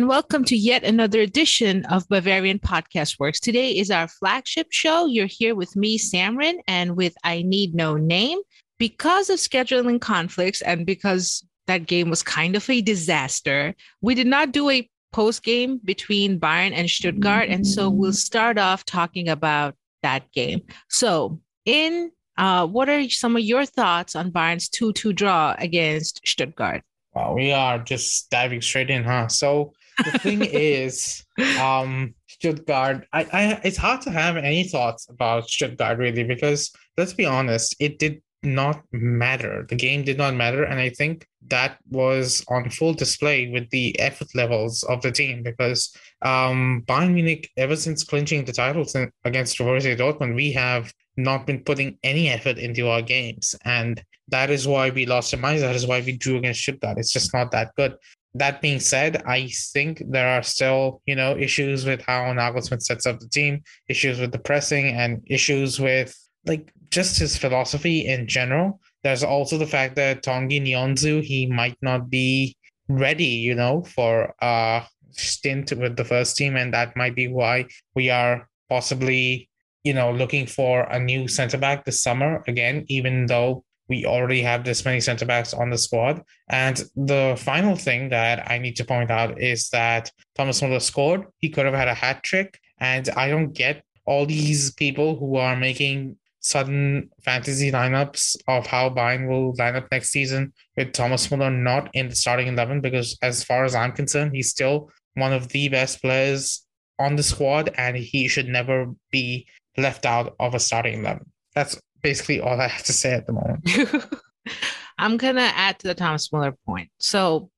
and 0.00 0.08
welcome 0.08 0.46
to 0.46 0.56
yet 0.56 0.82
another 0.82 1.20
edition 1.20 1.84
of 1.84 2.08
Bavarian 2.08 2.58
Podcast 2.58 3.20
Works. 3.20 3.38
Today 3.38 3.72
is 3.72 3.90
our 3.90 4.08
flagship 4.08 4.68
show. 4.70 5.04
You're 5.04 5.26
here 5.26 5.54
with 5.54 5.76
me, 5.76 5.98
Samrin, 5.98 6.54
and 6.66 6.96
with 6.96 7.14
I 7.22 7.42
Need 7.42 7.74
No 7.74 7.98
Name. 7.98 8.38
Because 8.78 9.28
of 9.28 9.38
scheduling 9.38 10.00
conflicts 10.00 10.62
and 10.62 10.86
because 10.86 11.46
that 11.66 11.86
game 11.86 12.08
was 12.08 12.22
kind 12.22 12.56
of 12.56 12.70
a 12.70 12.80
disaster, 12.80 13.74
we 14.00 14.14
did 14.14 14.26
not 14.26 14.52
do 14.52 14.70
a 14.70 14.88
post 15.12 15.42
game 15.42 15.78
between 15.84 16.40
Bayern 16.40 16.72
and 16.72 16.88
Stuttgart. 16.88 17.50
And 17.50 17.66
so 17.66 17.90
we'll 17.90 18.14
start 18.14 18.56
off 18.56 18.86
talking 18.86 19.28
about 19.28 19.74
that 20.02 20.32
game. 20.32 20.62
So, 20.88 21.42
in 21.66 22.10
uh, 22.38 22.66
what 22.66 22.88
are 22.88 23.06
some 23.10 23.36
of 23.36 23.42
your 23.42 23.66
thoughts 23.66 24.16
on 24.16 24.32
Bayern's 24.32 24.70
2 24.70 24.94
2 24.94 25.12
draw 25.12 25.54
against 25.58 26.26
Stuttgart? 26.26 26.84
Wow, 27.12 27.34
we 27.34 27.52
are 27.52 27.78
just 27.78 28.30
diving 28.30 28.62
straight 28.62 28.88
in, 28.88 29.04
huh? 29.04 29.28
So 29.28 29.74
the 30.04 30.18
thing 30.18 30.42
is, 30.42 31.24
um, 31.60 32.14
Stuttgart. 32.26 33.06
I, 33.12 33.22
I, 33.32 33.60
it's 33.64 33.76
hard 33.76 34.00
to 34.02 34.10
have 34.10 34.36
any 34.36 34.64
thoughts 34.64 35.08
about 35.08 35.48
Stuttgart 35.48 35.98
really 35.98 36.24
because 36.24 36.72
let's 36.96 37.12
be 37.12 37.26
honest, 37.26 37.76
it 37.80 37.98
did 37.98 38.22
not 38.42 38.82
matter. 38.92 39.66
The 39.68 39.76
game 39.76 40.02
did 40.04 40.16
not 40.16 40.34
matter, 40.34 40.64
and 40.64 40.80
I 40.80 40.90
think 40.90 41.26
that 41.48 41.78
was 41.90 42.44
on 42.48 42.70
full 42.70 42.94
display 42.94 43.50
with 43.50 43.68
the 43.70 43.98
effort 43.98 44.28
levels 44.34 44.82
of 44.84 45.02
the 45.02 45.12
team 45.12 45.42
because 45.42 45.94
um, 46.22 46.82
Bayern 46.86 47.12
Munich, 47.12 47.50
ever 47.56 47.76
since 47.76 48.04
clinching 48.04 48.44
the 48.44 48.52
titles 48.52 48.96
against 49.24 49.58
Borussia 49.58 49.96
Dortmund, 49.96 50.34
we 50.34 50.52
have 50.52 50.92
not 51.16 51.46
been 51.46 51.60
putting 51.64 51.98
any 52.02 52.28
effort 52.28 52.56
into 52.58 52.88
our 52.88 53.02
games, 53.02 53.54
and 53.64 54.02
that 54.28 54.50
is 54.50 54.66
why 54.66 54.90
we 54.90 55.06
lost 55.06 55.30
to 55.30 55.36
Mainz. 55.36 55.60
That 55.60 55.76
is 55.76 55.86
why 55.86 56.00
we 56.00 56.16
drew 56.16 56.38
against 56.38 56.62
Stuttgart. 56.62 56.98
It's 56.98 57.12
just 57.12 57.34
not 57.34 57.50
that 57.50 57.74
good. 57.76 57.96
That 58.34 58.62
being 58.62 58.78
said, 58.78 59.22
I 59.26 59.48
think 59.72 60.02
there 60.08 60.28
are 60.28 60.42
still, 60.42 61.02
you 61.04 61.16
know, 61.16 61.36
issues 61.36 61.84
with 61.84 62.00
how 62.02 62.22
Nagelsmann 62.32 62.80
sets 62.80 63.06
up 63.06 63.18
the 63.18 63.28
team, 63.28 63.62
issues 63.88 64.20
with 64.20 64.30
the 64.30 64.38
pressing, 64.38 64.88
and 64.88 65.22
issues 65.26 65.80
with 65.80 66.16
like 66.46 66.72
just 66.90 67.18
his 67.18 67.36
philosophy 67.36 68.06
in 68.06 68.28
general. 68.28 68.80
There's 69.02 69.24
also 69.24 69.58
the 69.58 69.66
fact 69.66 69.96
that 69.96 70.22
Tanguy 70.22 70.62
Nianzou, 70.62 71.22
he 71.22 71.46
might 71.46 71.76
not 71.82 72.08
be 72.08 72.56
ready, 72.88 73.24
you 73.24 73.54
know, 73.54 73.82
for 73.82 74.34
a 74.40 74.84
stint 75.10 75.72
with 75.72 75.96
the 75.96 76.04
first 76.04 76.36
team, 76.36 76.56
and 76.56 76.72
that 76.72 76.96
might 76.96 77.16
be 77.16 77.28
why 77.28 77.66
we 77.94 78.10
are 78.10 78.48
possibly, 78.68 79.48
you 79.82 79.94
know, 79.94 80.12
looking 80.12 80.46
for 80.46 80.82
a 80.82 81.00
new 81.00 81.26
centre 81.26 81.58
back 81.58 81.84
this 81.84 82.02
summer 82.02 82.44
again, 82.46 82.84
even 82.88 83.26
though 83.26 83.64
we 83.90 84.06
already 84.06 84.40
have 84.40 84.64
this 84.64 84.84
many 84.84 85.00
center 85.00 85.26
backs 85.26 85.52
on 85.52 85.68
the 85.68 85.76
squad. 85.76 86.22
And 86.48 86.82
the 86.94 87.36
final 87.36 87.74
thing 87.74 88.08
that 88.10 88.48
I 88.48 88.56
need 88.56 88.76
to 88.76 88.84
point 88.84 89.10
out 89.10 89.42
is 89.42 89.68
that 89.70 90.12
Thomas 90.36 90.62
Muller 90.62 90.78
scored. 90.78 91.26
He 91.38 91.50
could 91.50 91.66
have 91.66 91.74
had 91.74 91.88
a 91.88 91.94
hat 91.94 92.22
trick. 92.22 92.58
And 92.78 93.08
I 93.10 93.28
don't 93.28 93.52
get 93.52 93.82
all 94.06 94.26
these 94.26 94.72
people 94.74 95.18
who 95.18 95.36
are 95.36 95.56
making 95.56 96.16
sudden 96.38 97.10
fantasy 97.22 97.70
lineups 97.70 98.36
of 98.46 98.66
how 98.66 98.88
Bayern 98.88 99.28
will 99.28 99.54
line 99.58 99.76
up 99.76 99.88
next 99.90 100.10
season 100.10 100.52
with 100.76 100.92
Thomas 100.92 101.28
Muller 101.30 101.50
not 101.50 101.90
in 101.92 102.08
the 102.08 102.16
starting 102.16 102.46
11 102.46 102.80
because 102.80 103.18
as 103.20 103.44
far 103.44 103.64
as 103.64 103.74
I'm 103.74 103.92
concerned, 103.92 104.34
he's 104.34 104.50
still 104.50 104.90
one 105.14 105.32
of 105.32 105.48
the 105.48 105.68
best 105.68 106.00
players 106.00 106.64
on 106.98 107.16
the 107.16 107.22
squad 107.22 107.70
and 107.76 107.96
he 107.96 108.28
should 108.28 108.48
never 108.48 108.86
be 109.10 109.48
left 109.76 110.06
out 110.06 110.34
of 110.38 110.54
a 110.54 110.60
starting 110.60 111.00
11. 111.00 111.26
That's 111.54 111.78
basically 112.02 112.40
all 112.40 112.60
I 112.60 112.68
have 112.68 112.84
to 112.84 112.92
say 112.92 113.12
at 113.12 113.26
the 113.26 113.32
moment. 113.32 113.68
I'm 114.98 115.16
going 115.16 115.36
to 115.36 115.42
add 115.42 115.78
to 115.80 115.88
the 115.88 115.94
Thomas 115.94 116.30
Muller 116.32 116.56
point. 116.66 116.90
So 116.98 117.50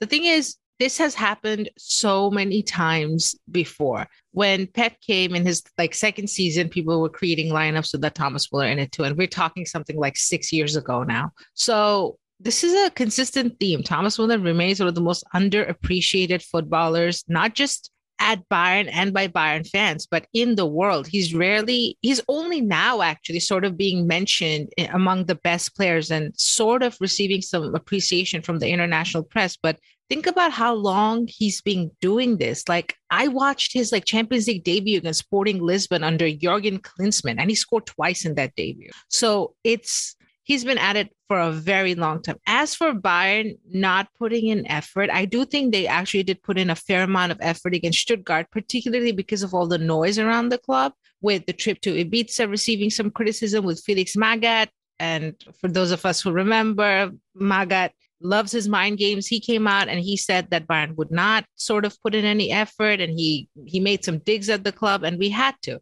the 0.00 0.06
thing 0.06 0.24
is, 0.24 0.56
this 0.78 0.98
has 0.98 1.14
happened 1.14 1.70
so 1.78 2.28
many 2.28 2.60
times 2.60 3.36
before. 3.50 4.08
When 4.32 4.66
Pep 4.66 4.96
came 5.00 5.34
in 5.36 5.46
his 5.46 5.62
like 5.78 5.94
second 5.94 6.28
season, 6.28 6.68
people 6.68 7.00
were 7.00 7.08
creating 7.08 7.52
lineups 7.52 7.92
with 7.92 8.00
that 8.00 8.16
Thomas 8.16 8.50
Muller 8.50 8.66
in 8.66 8.80
it 8.80 8.90
too. 8.90 9.04
And 9.04 9.16
we're 9.16 9.28
talking 9.28 9.64
something 9.64 9.96
like 9.96 10.16
six 10.16 10.52
years 10.52 10.74
ago 10.74 11.04
now. 11.04 11.30
So 11.54 12.18
this 12.40 12.64
is 12.64 12.74
a 12.74 12.90
consistent 12.90 13.60
theme. 13.60 13.84
Thomas 13.84 14.18
Muller 14.18 14.40
remains 14.40 14.80
one 14.80 14.88
of 14.88 14.96
the 14.96 15.00
most 15.00 15.22
underappreciated 15.32 16.42
footballers, 16.42 17.22
not 17.28 17.54
just 17.54 17.91
at 18.18 18.48
Bayern 18.48 18.88
and 18.92 19.12
by 19.12 19.28
Bayern 19.28 19.68
fans, 19.68 20.06
but 20.06 20.26
in 20.32 20.54
the 20.54 20.66
world. 20.66 21.06
He's 21.06 21.34
rarely, 21.34 21.98
he's 22.02 22.20
only 22.28 22.60
now 22.60 23.02
actually 23.02 23.40
sort 23.40 23.64
of 23.64 23.76
being 23.76 24.06
mentioned 24.06 24.68
eh, 24.78 24.88
among 24.92 25.24
the 25.24 25.34
best 25.34 25.74
players 25.74 26.10
and 26.10 26.32
sort 26.38 26.82
of 26.82 26.96
receiving 27.00 27.42
some 27.42 27.74
appreciation 27.74 28.42
from 28.42 28.58
the 28.58 28.68
international 28.68 29.24
press. 29.24 29.56
But 29.60 29.78
think 30.08 30.26
about 30.26 30.52
how 30.52 30.74
long 30.74 31.26
he's 31.26 31.60
been 31.62 31.90
doing 32.00 32.36
this. 32.36 32.68
Like 32.68 32.94
I 33.10 33.28
watched 33.28 33.72
his 33.72 33.92
like 33.92 34.04
Champions 34.04 34.46
League 34.46 34.64
debut 34.64 34.98
against 34.98 35.20
Sporting 35.20 35.60
Lisbon 35.60 36.04
under 36.04 36.30
Jurgen 36.30 36.78
Klinsmann, 36.80 37.38
and 37.38 37.50
he 37.50 37.56
scored 37.56 37.86
twice 37.86 38.24
in 38.24 38.34
that 38.34 38.54
debut. 38.54 38.90
So 39.08 39.54
it's 39.64 40.14
he's 40.44 40.64
been 40.64 40.78
at 40.78 40.96
it 40.96 41.14
for 41.28 41.38
a 41.40 41.52
very 41.52 41.94
long 41.94 42.22
time. 42.22 42.38
As 42.46 42.74
for 42.74 42.92
Bayern 42.92 43.58
not 43.70 44.08
putting 44.18 44.48
in 44.48 44.66
effort, 44.66 45.10
I 45.10 45.24
do 45.24 45.44
think 45.44 45.72
they 45.72 45.86
actually 45.86 46.24
did 46.24 46.42
put 46.42 46.58
in 46.58 46.70
a 46.70 46.76
fair 46.76 47.04
amount 47.04 47.32
of 47.32 47.38
effort 47.40 47.74
against 47.74 48.00
Stuttgart, 48.00 48.50
particularly 48.50 49.12
because 49.12 49.42
of 49.42 49.54
all 49.54 49.66
the 49.66 49.78
noise 49.78 50.18
around 50.18 50.48
the 50.48 50.58
club, 50.58 50.92
with 51.20 51.46
the 51.46 51.52
trip 51.52 51.80
to 51.82 52.04
Ibiza 52.04 52.50
receiving 52.50 52.90
some 52.90 53.10
criticism 53.10 53.64
with 53.64 53.82
Felix 53.84 54.16
Magath. 54.16 54.68
And 54.98 55.34
for 55.60 55.68
those 55.68 55.90
of 55.90 56.04
us 56.04 56.20
who 56.20 56.32
remember, 56.32 57.10
Magath 57.40 57.90
loves 58.20 58.52
his 58.52 58.68
mind 58.68 58.98
games. 58.98 59.26
He 59.26 59.40
came 59.40 59.66
out 59.66 59.88
and 59.88 59.98
he 60.00 60.16
said 60.16 60.50
that 60.50 60.68
Bayern 60.68 60.96
would 60.96 61.10
not 61.10 61.44
sort 61.56 61.84
of 61.84 62.00
put 62.02 62.14
in 62.14 62.24
any 62.24 62.52
effort, 62.52 63.00
and 63.00 63.18
he 63.18 63.48
he 63.64 63.80
made 63.80 64.04
some 64.04 64.18
digs 64.18 64.48
at 64.48 64.64
the 64.64 64.72
club, 64.72 65.02
and 65.02 65.18
we 65.18 65.28
had 65.28 65.54
to 65.62 65.80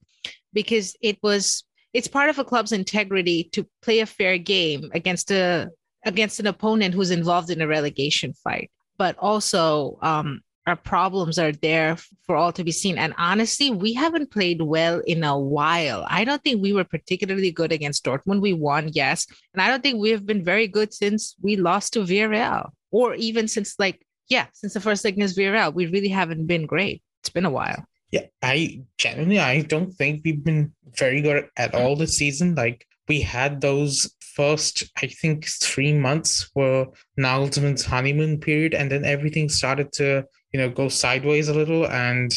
because 0.52 0.96
it 1.00 1.18
was 1.22 1.64
it's 1.92 2.08
part 2.08 2.30
of 2.30 2.38
a 2.38 2.44
club's 2.44 2.72
integrity 2.72 3.44
to 3.52 3.66
play 3.82 4.00
a 4.00 4.06
fair 4.06 4.38
game 4.38 4.90
against 4.94 5.30
a 5.30 5.70
against 6.04 6.40
an 6.40 6.46
opponent 6.46 6.94
who's 6.94 7.10
involved 7.10 7.50
in 7.50 7.60
a 7.60 7.66
relegation 7.66 8.32
fight. 8.32 8.70
But 8.96 9.16
also, 9.18 9.98
um, 10.02 10.40
our 10.66 10.76
problems 10.76 11.38
are 11.38 11.52
there 11.52 11.96
for 12.26 12.36
all 12.36 12.52
to 12.52 12.64
be 12.64 12.72
seen. 12.72 12.98
And 12.98 13.14
honestly, 13.18 13.70
we 13.70 13.92
haven't 13.94 14.30
played 14.30 14.62
well 14.62 15.00
in 15.00 15.24
a 15.24 15.38
while. 15.38 16.06
I 16.08 16.24
don't 16.24 16.42
think 16.42 16.62
we 16.62 16.72
were 16.72 16.84
particularly 16.84 17.50
good 17.50 17.72
against 17.72 18.04
Dortmund. 18.04 18.40
We 18.40 18.52
won, 18.52 18.90
yes, 18.92 19.26
and 19.52 19.62
I 19.62 19.68
don't 19.68 19.82
think 19.82 20.00
we 20.00 20.10
have 20.10 20.26
been 20.26 20.44
very 20.44 20.68
good 20.68 20.92
since 20.92 21.34
we 21.42 21.56
lost 21.56 21.94
to 21.94 22.00
Villarreal, 22.00 22.70
or 22.90 23.14
even 23.14 23.48
since 23.48 23.74
like 23.78 24.06
yeah, 24.28 24.46
since 24.52 24.74
the 24.74 24.80
first 24.80 25.04
leg 25.04 25.14
against 25.14 25.36
Villarreal. 25.36 25.74
We 25.74 25.86
really 25.86 26.08
haven't 26.08 26.46
been 26.46 26.66
great. 26.66 27.02
It's 27.22 27.30
been 27.30 27.46
a 27.46 27.50
while. 27.50 27.84
Yeah, 28.10 28.26
I 28.42 28.82
genuinely 28.98 29.38
I 29.38 29.62
don't 29.62 29.92
think 29.92 30.22
we've 30.24 30.44
been 30.44 30.72
very 30.98 31.20
good 31.20 31.48
at 31.56 31.74
all 31.74 31.96
this 31.96 32.16
season. 32.16 32.54
Like 32.54 32.86
we 33.08 33.20
had 33.20 33.60
those 33.60 34.12
first, 34.34 34.84
I 35.02 35.06
think, 35.06 35.46
three 35.46 35.92
months 35.92 36.50
were 36.54 36.86
Nagelsmann's 37.18 37.84
honeymoon 37.84 38.38
period, 38.40 38.74
and 38.74 38.90
then 38.90 39.04
everything 39.04 39.48
started 39.48 39.92
to, 39.94 40.24
you 40.52 40.60
know, 40.60 40.70
go 40.70 40.88
sideways 40.88 41.48
a 41.48 41.54
little. 41.54 41.86
And 41.86 42.32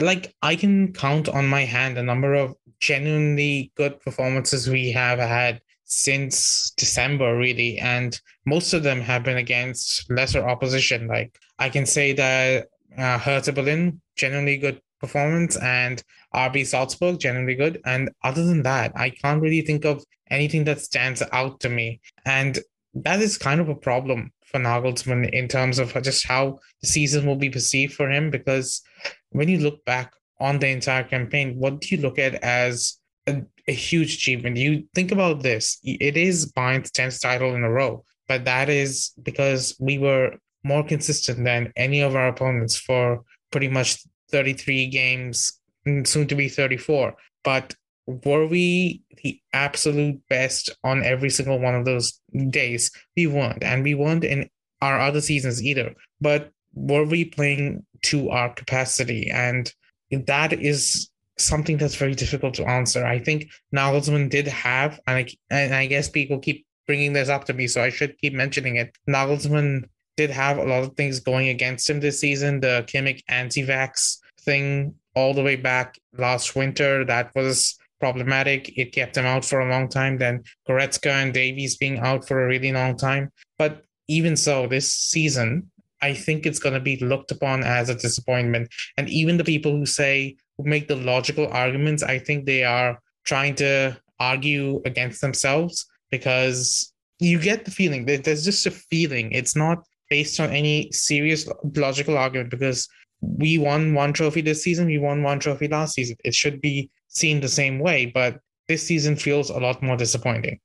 like 0.00 0.34
I 0.42 0.56
can 0.56 0.92
count 0.92 1.28
on 1.28 1.46
my 1.46 1.64
hand 1.64 1.98
a 1.98 2.02
number 2.02 2.34
of 2.34 2.54
genuinely 2.80 3.72
good 3.76 4.00
performances 4.00 4.68
we 4.68 4.92
have 4.92 5.18
had 5.18 5.60
since 5.84 6.72
December, 6.76 7.36
really, 7.36 7.78
and 7.78 8.20
most 8.44 8.72
of 8.72 8.82
them 8.82 9.00
have 9.00 9.22
been 9.24 9.38
against 9.38 10.10
lesser 10.10 10.46
opposition. 10.46 11.06
Like 11.06 11.38
I 11.58 11.68
can 11.68 11.86
say 11.86 12.12
that 12.12 12.68
uh, 12.98 13.18
Hertha 13.18 13.52
Berlin, 13.52 14.00
genuinely 14.16 14.58
good 14.58 14.80
performance, 15.00 15.56
and 15.56 16.02
RB 16.34 16.66
Salzburg, 16.66 17.18
generally 17.18 17.54
good. 17.54 17.80
And 17.84 18.10
other 18.24 18.44
than 18.44 18.62
that, 18.62 18.92
I 18.94 19.10
can't 19.10 19.42
really 19.42 19.62
think 19.62 19.84
of 19.84 20.04
anything 20.30 20.64
that 20.64 20.80
stands 20.80 21.22
out 21.32 21.60
to 21.60 21.68
me. 21.68 22.00
And 22.24 22.58
that 22.94 23.20
is 23.20 23.38
kind 23.38 23.60
of 23.60 23.68
a 23.68 23.74
problem 23.74 24.32
for 24.46 24.60
Nagelsmann 24.60 25.30
in 25.30 25.48
terms 25.48 25.78
of 25.78 25.92
just 26.02 26.26
how 26.26 26.58
the 26.80 26.86
season 26.86 27.26
will 27.26 27.36
be 27.36 27.50
perceived 27.50 27.94
for 27.94 28.10
him. 28.10 28.30
Because 28.30 28.82
when 29.30 29.48
you 29.48 29.58
look 29.58 29.84
back 29.84 30.12
on 30.40 30.58
the 30.58 30.68
entire 30.68 31.04
campaign, 31.04 31.56
what 31.58 31.80
do 31.80 31.94
you 31.94 32.00
look 32.00 32.18
at 32.18 32.34
as 32.36 32.98
a, 33.26 33.42
a 33.68 33.72
huge 33.72 34.14
achievement? 34.14 34.56
You 34.56 34.84
think 34.94 35.12
about 35.12 35.42
this 35.42 35.78
it 35.84 36.16
is 36.16 36.52
Bayern's 36.52 36.90
10th 36.90 37.20
title 37.20 37.54
in 37.54 37.64
a 37.64 37.70
row, 37.70 38.04
but 38.28 38.44
that 38.44 38.68
is 38.68 39.12
because 39.22 39.76
we 39.78 39.98
were 39.98 40.36
more 40.64 40.84
consistent 40.84 41.44
than 41.44 41.72
any 41.76 42.00
of 42.00 42.16
our 42.16 42.28
opponents 42.28 42.76
for 42.76 43.22
pretty 43.50 43.68
much 43.68 44.02
33 44.30 44.88
games, 44.88 45.60
soon 46.04 46.26
to 46.26 46.34
be 46.34 46.48
34. 46.48 47.14
But 47.44 47.74
were 48.06 48.46
we 48.46 49.02
the 49.22 49.40
absolute 49.52 50.20
best 50.28 50.70
on 50.84 51.04
every 51.04 51.30
single 51.30 51.58
one 51.58 51.74
of 51.74 51.84
those 51.84 52.20
days? 52.50 52.90
We 53.16 53.26
weren't. 53.26 53.62
And 53.62 53.82
we 53.82 53.94
weren't 53.94 54.24
in 54.24 54.48
our 54.80 55.00
other 55.00 55.20
seasons 55.20 55.62
either. 55.62 55.94
But 56.20 56.50
were 56.74 57.04
we 57.04 57.24
playing 57.24 57.84
to 58.04 58.30
our 58.30 58.52
capacity? 58.52 59.30
And 59.30 59.72
that 60.10 60.52
is 60.52 61.10
something 61.38 61.76
that's 61.76 61.96
very 61.96 62.14
difficult 62.14 62.54
to 62.54 62.68
answer. 62.68 63.04
I 63.04 63.18
think 63.18 63.48
Nagelsmann 63.74 64.30
did 64.30 64.46
have, 64.48 65.00
and 65.06 65.18
I, 65.18 65.26
and 65.50 65.74
I 65.74 65.86
guess 65.86 66.08
people 66.08 66.38
keep 66.38 66.64
bringing 66.86 67.12
this 67.12 67.28
up 67.28 67.44
to 67.44 67.52
me, 67.52 67.66
so 67.66 67.82
I 67.82 67.90
should 67.90 68.16
keep 68.18 68.32
mentioning 68.32 68.76
it. 68.76 68.96
Nagelsmann 69.08 69.88
did 70.16 70.30
have 70.30 70.58
a 70.58 70.64
lot 70.64 70.82
of 70.82 70.94
things 70.96 71.20
going 71.20 71.48
against 71.48 71.88
him 71.88 72.00
this 72.00 72.20
season. 72.20 72.60
The 72.60 72.84
Kimmich 72.86 73.22
anti-vax 73.28 74.18
thing 74.40 74.94
all 75.14 75.34
the 75.34 75.42
way 75.42 75.56
back 75.56 75.98
last 76.16 76.56
winter 76.56 77.04
that 77.04 77.34
was 77.34 77.78
problematic. 78.00 78.76
It 78.76 78.92
kept 78.92 79.16
him 79.16 79.26
out 79.26 79.44
for 79.44 79.60
a 79.60 79.70
long 79.70 79.88
time. 79.88 80.18
Then 80.18 80.44
Goretzka 80.68 81.10
and 81.10 81.32
Davies 81.32 81.76
being 81.76 81.98
out 81.98 82.26
for 82.26 82.44
a 82.44 82.46
really 82.46 82.72
long 82.72 82.96
time. 82.96 83.32
But 83.58 83.82
even 84.08 84.36
so, 84.36 84.66
this 84.66 84.92
season, 84.92 85.70
I 86.02 86.14
think 86.14 86.46
it's 86.46 86.58
going 86.58 86.74
to 86.74 86.80
be 86.80 86.98
looked 86.98 87.30
upon 87.30 87.64
as 87.64 87.88
a 87.88 87.94
disappointment. 87.94 88.68
And 88.96 89.08
even 89.08 89.36
the 89.36 89.44
people 89.44 89.72
who 89.72 89.86
say, 89.86 90.36
who 90.56 90.64
make 90.64 90.88
the 90.88 90.96
logical 90.96 91.48
arguments, 91.48 92.02
I 92.02 92.18
think 92.18 92.44
they 92.44 92.64
are 92.64 93.00
trying 93.24 93.54
to 93.56 93.96
argue 94.20 94.80
against 94.84 95.20
themselves 95.20 95.86
because 96.10 96.92
you 97.18 97.40
get 97.40 97.64
the 97.64 97.70
feeling 97.70 98.04
there's 98.04 98.44
just 98.44 98.66
a 98.66 98.70
feeling. 98.70 99.32
It's 99.32 99.56
not 99.56 99.84
based 100.08 100.40
on 100.40 100.50
any 100.50 100.90
serious 100.92 101.48
logical 101.74 102.16
argument 102.16 102.50
because 102.50 102.88
we 103.20 103.58
won 103.58 103.94
one 103.94 104.12
trophy 104.12 104.40
this 104.40 104.62
season, 104.62 104.86
we 104.86 104.98
won 104.98 105.22
one 105.22 105.38
trophy 105.38 105.68
last 105.68 105.94
season. 105.94 106.16
It 106.24 106.34
should 106.34 106.60
be 106.60 106.90
seen 107.08 107.40
the 107.40 107.48
same 107.48 107.78
way, 107.78 108.06
but 108.06 108.40
this 108.68 108.82
season 108.82 109.16
feels 109.16 109.50
a 109.50 109.58
lot 109.58 109.82
more 109.82 109.96
disappointing. 109.96 110.60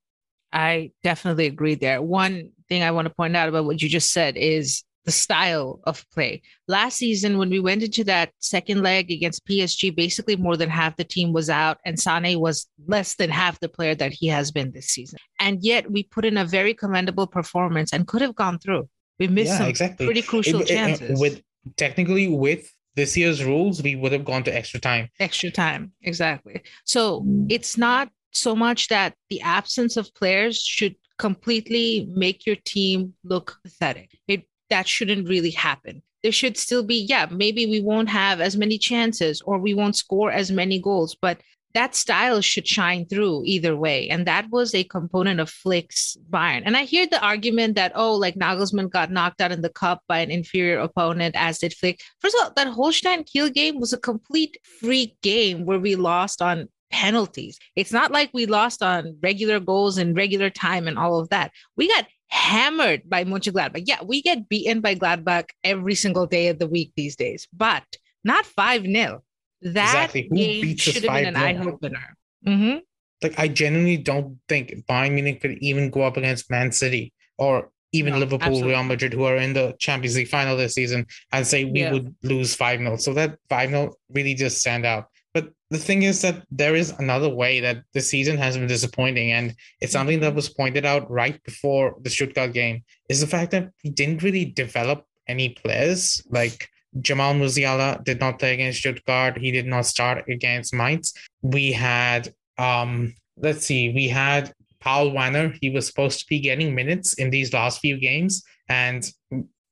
I 0.54 0.92
definitely 1.04 1.46
agree 1.46 1.76
there. 1.76 2.02
One 2.02 2.50
thing 2.68 2.84
I 2.84 2.92
want 2.92 3.08
to 3.08 3.14
point 3.14 3.38
out 3.38 3.50
about 3.50 3.66
what 3.66 3.82
you 3.82 3.88
just 3.88 4.12
said 4.12 4.36
is 4.36 4.84
the 5.06 5.12
style 5.12 5.80
of 5.86 6.06
play. 6.14 6.42
Last 6.68 6.98
season, 6.98 7.38
when 7.38 7.50
we 7.50 7.60
went 7.60 7.84
into 7.84 8.04
that 8.04 8.32
second 8.40 8.84
leg 8.84 9.10
against 9.10 9.46
PSG, 9.48 9.96
basically 9.96 10.36
more 10.36 10.58
than 10.58 10.70
half 10.70 10.96
the 10.96 11.04
team 11.04 11.34
was 11.34 11.50
out, 11.50 11.80
and 11.86 12.00
Sane 12.00 12.40
was 12.40 12.68
less 12.86 13.16
than 13.16 13.30
half 13.30 13.60
the 13.60 13.70
player 13.70 13.96
that 13.96 14.12
he 14.12 14.28
has 14.28 14.52
been 14.52 14.72
this 14.72 14.88
season. 14.88 15.18
And 15.40 15.64
yet, 15.64 15.90
we 15.92 16.04
put 16.04 16.26
in 16.26 16.38
a 16.38 16.46
very 16.46 16.74
commendable 16.74 17.28
performance 17.28 17.94
and 17.94 18.08
could 18.08 18.22
have 18.22 18.36
gone 18.36 18.60
through. 18.60 18.88
We 19.22 19.28
missed 19.28 19.52
yeah, 19.52 19.58
some 19.60 19.68
exactly. 19.68 20.08
pretty 20.08 20.24
crucial 20.24 20.62
it, 20.62 20.72
eh, 20.72 20.74
eh, 20.74 20.78
chances. 20.88 21.10
It, 21.12 21.22
with 21.22 21.44
technically 21.78 22.28
with 22.28 22.68
this 22.96 23.16
year's 23.16 23.44
rules, 23.44 23.84
we 23.84 23.96
would 23.96 24.12
have 24.12 24.26
gone 24.26 24.44
to 24.46 24.56
extra 24.56 24.80
time. 24.80 25.10
Extra 25.20 25.52
time, 25.52 25.92
exactly. 26.02 26.64
So 26.86 27.22
mm. 27.22 27.46
it's 27.48 27.78
not 27.78 28.10
so 28.32 28.56
much 28.56 28.88
that 28.88 29.14
the 29.30 29.40
absence 29.42 29.96
of 29.96 30.12
players 30.16 30.60
should 30.60 30.96
completely 31.20 32.10
make 32.16 32.48
your 32.48 32.56
team 32.66 33.14
look 33.24 33.60
pathetic. 33.64 34.10
It 34.28 34.48
that 34.72 34.88
shouldn't 34.88 35.30
really 35.30 35.52
happen. 35.52 36.02
There 36.24 36.32
should 36.32 36.58
still 36.58 36.82
be, 36.82 37.06
yeah, 37.08 37.28
maybe 37.30 37.68
we 37.68 37.80
won't 37.80 38.10
have 38.10 38.42
as 38.42 38.58
many 38.58 38.80
chances 38.80 39.40
or 39.42 39.60
we 39.60 39.76
won't 39.76 39.96
score 39.96 40.32
as 40.32 40.50
many 40.50 40.80
goals, 40.80 41.16
but 41.22 41.42
that 41.74 41.96
style 41.96 42.42
should 42.42 42.68
shine 42.68 43.06
through 43.06 43.44
either 43.46 43.76
way. 43.76 44.10
And 44.10 44.26
that 44.28 44.50
was 44.50 44.74
a 44.74 44.84
component 44.84 45.40
of 45.40 45.50
Flick's 45.50 46.18
Bayern. 46.30 46.64
And 46.66 46.76
I 46.76 46.84
hear 46.84 47.08
the 47.08 47.24
argument 47.24 47.76
that, 47.76 47.92
oh, 47.96 48.16
like 48.16 48.36
Nagelsmann 48.36 48.90
got 48.90 49.12
knocked 49.12 49.42
out 49.42 49.52
in 49.52 49.62
the 49.62 49.70
cup 49.70 50.02
by 50.08 50.20
an 50.20 50.32
inferior 50.32 50.80
opponent, 50.80 51.36
as 51.38 51.60
did 51.60 51.74
Flick. 51.74 52.02
First 52.20 52.36
of 52.36 52.44
all, 52.44 52.54
that 52.56 52.68
Holstein 52.68 53.24
Kiel 53.24 53.50
game 53.50 53.80
was 53.80 53.94
a 53.94 53.98
complete 53.98 54.58
freak 54.80 55.20
game 55.22 55.66
where 55.66 55.80
we 55.80 55.96
lost 55.96 56.42
on 56.42 56.68
penalties. 56.92 57.58
It's 57.76 57.92
not 57.92 58.12
like 58.12 58.30
we 58.34 58.46
lost 58.46 58.84
on 58.84 59.18
regular 59.22 59.60
goals 59.60 59.98
and 59.98 60.16
regular 60.16 60.50
time 60.50 60.88
and 60.88 61.00
all 61.00 61.20
of 61.20 61.30
that. 61.30 61.52
We 61.78 61.88
got 61.88 62.08
hammered 62.28 63.10
by 63.10 63.24
Mönchengladbach. 63.24 63.84
Yeah, 63.86 64.04
we 64.04 64.22
get 64.22 64.50
beaten 64.50 64.82
by 64.82 64.96
Gladbach 64.96 65.50
every 65.64 65.96
single 65.96 66.26
day 66.26 66.48
of 66.48 66.60
the 66.60 66.68
week 66.68 66.92
these 66.96 67.16
days, 67.16 67.48
but 67.54 67.84
not 68.24 68.46
5 68.46 68.84
0. 68.84 69.24
That 69.62 70.10
exactly. 70.12 70.30
game 70.34 70.78
should 70.78 71.04
have 71.04 71.14
been 71.14 71.28
an 71.28 71.36
eye 71.36 71.58
opener. 71.58 72.18
Mm-hmm. 72.46 72.80
Like, 73.22 73.38
I 73.38 73.48
genuinely 73.48 73.98
don't 73.98 74.40
think 74.50 74.86
Bayern 74.90 75.14
Munich 75.14 75.42
could 75.42 75.58
even 75.60 75.92
go 75.92 76.02
up 76.02 76.18
against 76.18 76.50
Man 76.50 76.72
City 76.72 77.14
or 77.38 77.72
even 77.94 78.14
no, 78.14 78.20
Liverpool, 78.20 78.48
absolutely. 78.48 78.72
Real 78.72 78.84
Madrid, 78.84 79.14
who 79.14 79.26
are 79.26 79.38
in 79.38 79.54
the 79.54 79.76
Champions 79.80 80.16
League 80.16 80.30
final 80.30 80.56
this 80.56 80.74
season, 80.74 81.06
and 81.32 81.46
say 81.46 81.66
we 81.66 81.82
yeah. 81.82 81.92
would 81.92 82.16
lose 82.24 82.56
5 82.56 82.80
0. 82.80 82.96
So 82.98 83.14
that 83.14 83.38
5 83.50 83.70
0 83.70 83.94
really 84.10 84.34
just 84.34 84.60
stand 84.60 84.86
out. 84.86 85.08
But 85.34 85.50
the 85.70 85.78
thing 85.78 86.04
is 86.04 86.22
that 86.22 86.44
there 86.52 86.76
is 86.76 86.92
another 87.00 87.30
way 87.30 87.60
that 87.60 87.84
the 87.94 88.02
season 88.02 88.38
has 88.38 88.58
been 88.58 88.68
disappointing, 88.68 89.34
and 89.34 89.54
it's 89.82 89.94
something 89.94 90.20
that 90.22 90.36
was 90.36 90.50
pointed 90.50 90.86
out 90.86 91.10
right 91.10 91.42
before 91.44 91.96
the 92.02 92.10
Stuttgart 92.10 92.54
game, 92.54 92.84
is 93.10 93.22
the 93.22 93.28
fact 93.28 93.52
that 93.52 93.70
we 93.84 93.90
didn't 93.90 94.24
really 94.24 94.46
develop 94.46 95.06
any 95.28 95.50
players. 95.50 96.24
Like 96.30 96.70
Jamal 97.00 97.34
Musiala 97.34 98.04
did 98.04 98.20
not 98.20 98.40
play 98.40 98.54
against 98.54 98.80
Stuttgart. 98.80 99.38
He 99.38 99.52
did 99.52 99.66
not 99.66 99.86
start 99.86 100.28
against 100.28 100.74
Mainz. 100.74 101.14
We 101.42 101.72
had, 101.72 102.34
um, 102.58 103.16
let's 103.38 103.66
see, 103.66 103.94
we 103.94 104.10
had 104.10 104.54
Paul 104.82 105.12
Wanner. 105.12 105.54
He 105.62 105.70
was 105.70 105.88
supposed 105.88 106.20
to 106.20 106.26
be 106.28 106.40
getting 106.40 106.76
minutes 106.76 107.14
in 107.14 107.30
these 107.30 107.54
last 107.54 107.80
few 107.80 107.98
games, 107.98 108.44
and 108.68 109.10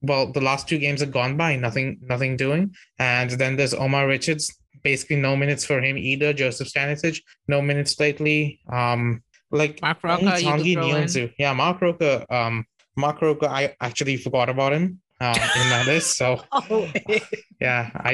well, 0.02 0.32
the 0.32 0.40
last 0.40 0.70
two 0.70 0.78
games 0.78 1.02
have 1.02 1.12
gone 1.12 1.36
by, 1.36 1.58
nothing, 1.58 2.00
nothing 2.02 2.38
doing. 2.38 2.74
And 3.00 3.32
then 3.32 3.58
there's 3.58 3.74
Omar 3.74 4.08
Richards. 4.08 4.56
Basically, 4.82 5.18
no 5.18 5.36
minutes 5.36 5.66
for 5.66 5.82
him 5.82 5.98
either. 5.98 6.32
Joseph 6.32 6.70
Stanisic, 6.70 7.22
no 7.50 7.62
minutes 7.62 8.00
lately. 8.00 8.62
Um, 8.72 9.22
like 9.52 9.78
Roca, 9.82 10.42
Tanguy 10.42 11.34
Yeah, 11.38 11.52
Marc 11.52 11.82
Roca. 11.82 12.26
Um, 12.34 12.66
Marc 12.96 13.22
Roca. 13.22 13.50
I 13.50 13.76
actually 13.82 14.16
forgot 14.16 14.48
about 14.48 14.72
him 14.72 15.02
um, 15.22 15.36
in 15.36 15.70
that 15.70 15.86
list. 15.86 16.18
So 16.18 16.42
oh, 16.52 16.92
yeah, 17.60 17.92
I, 17.96 18.12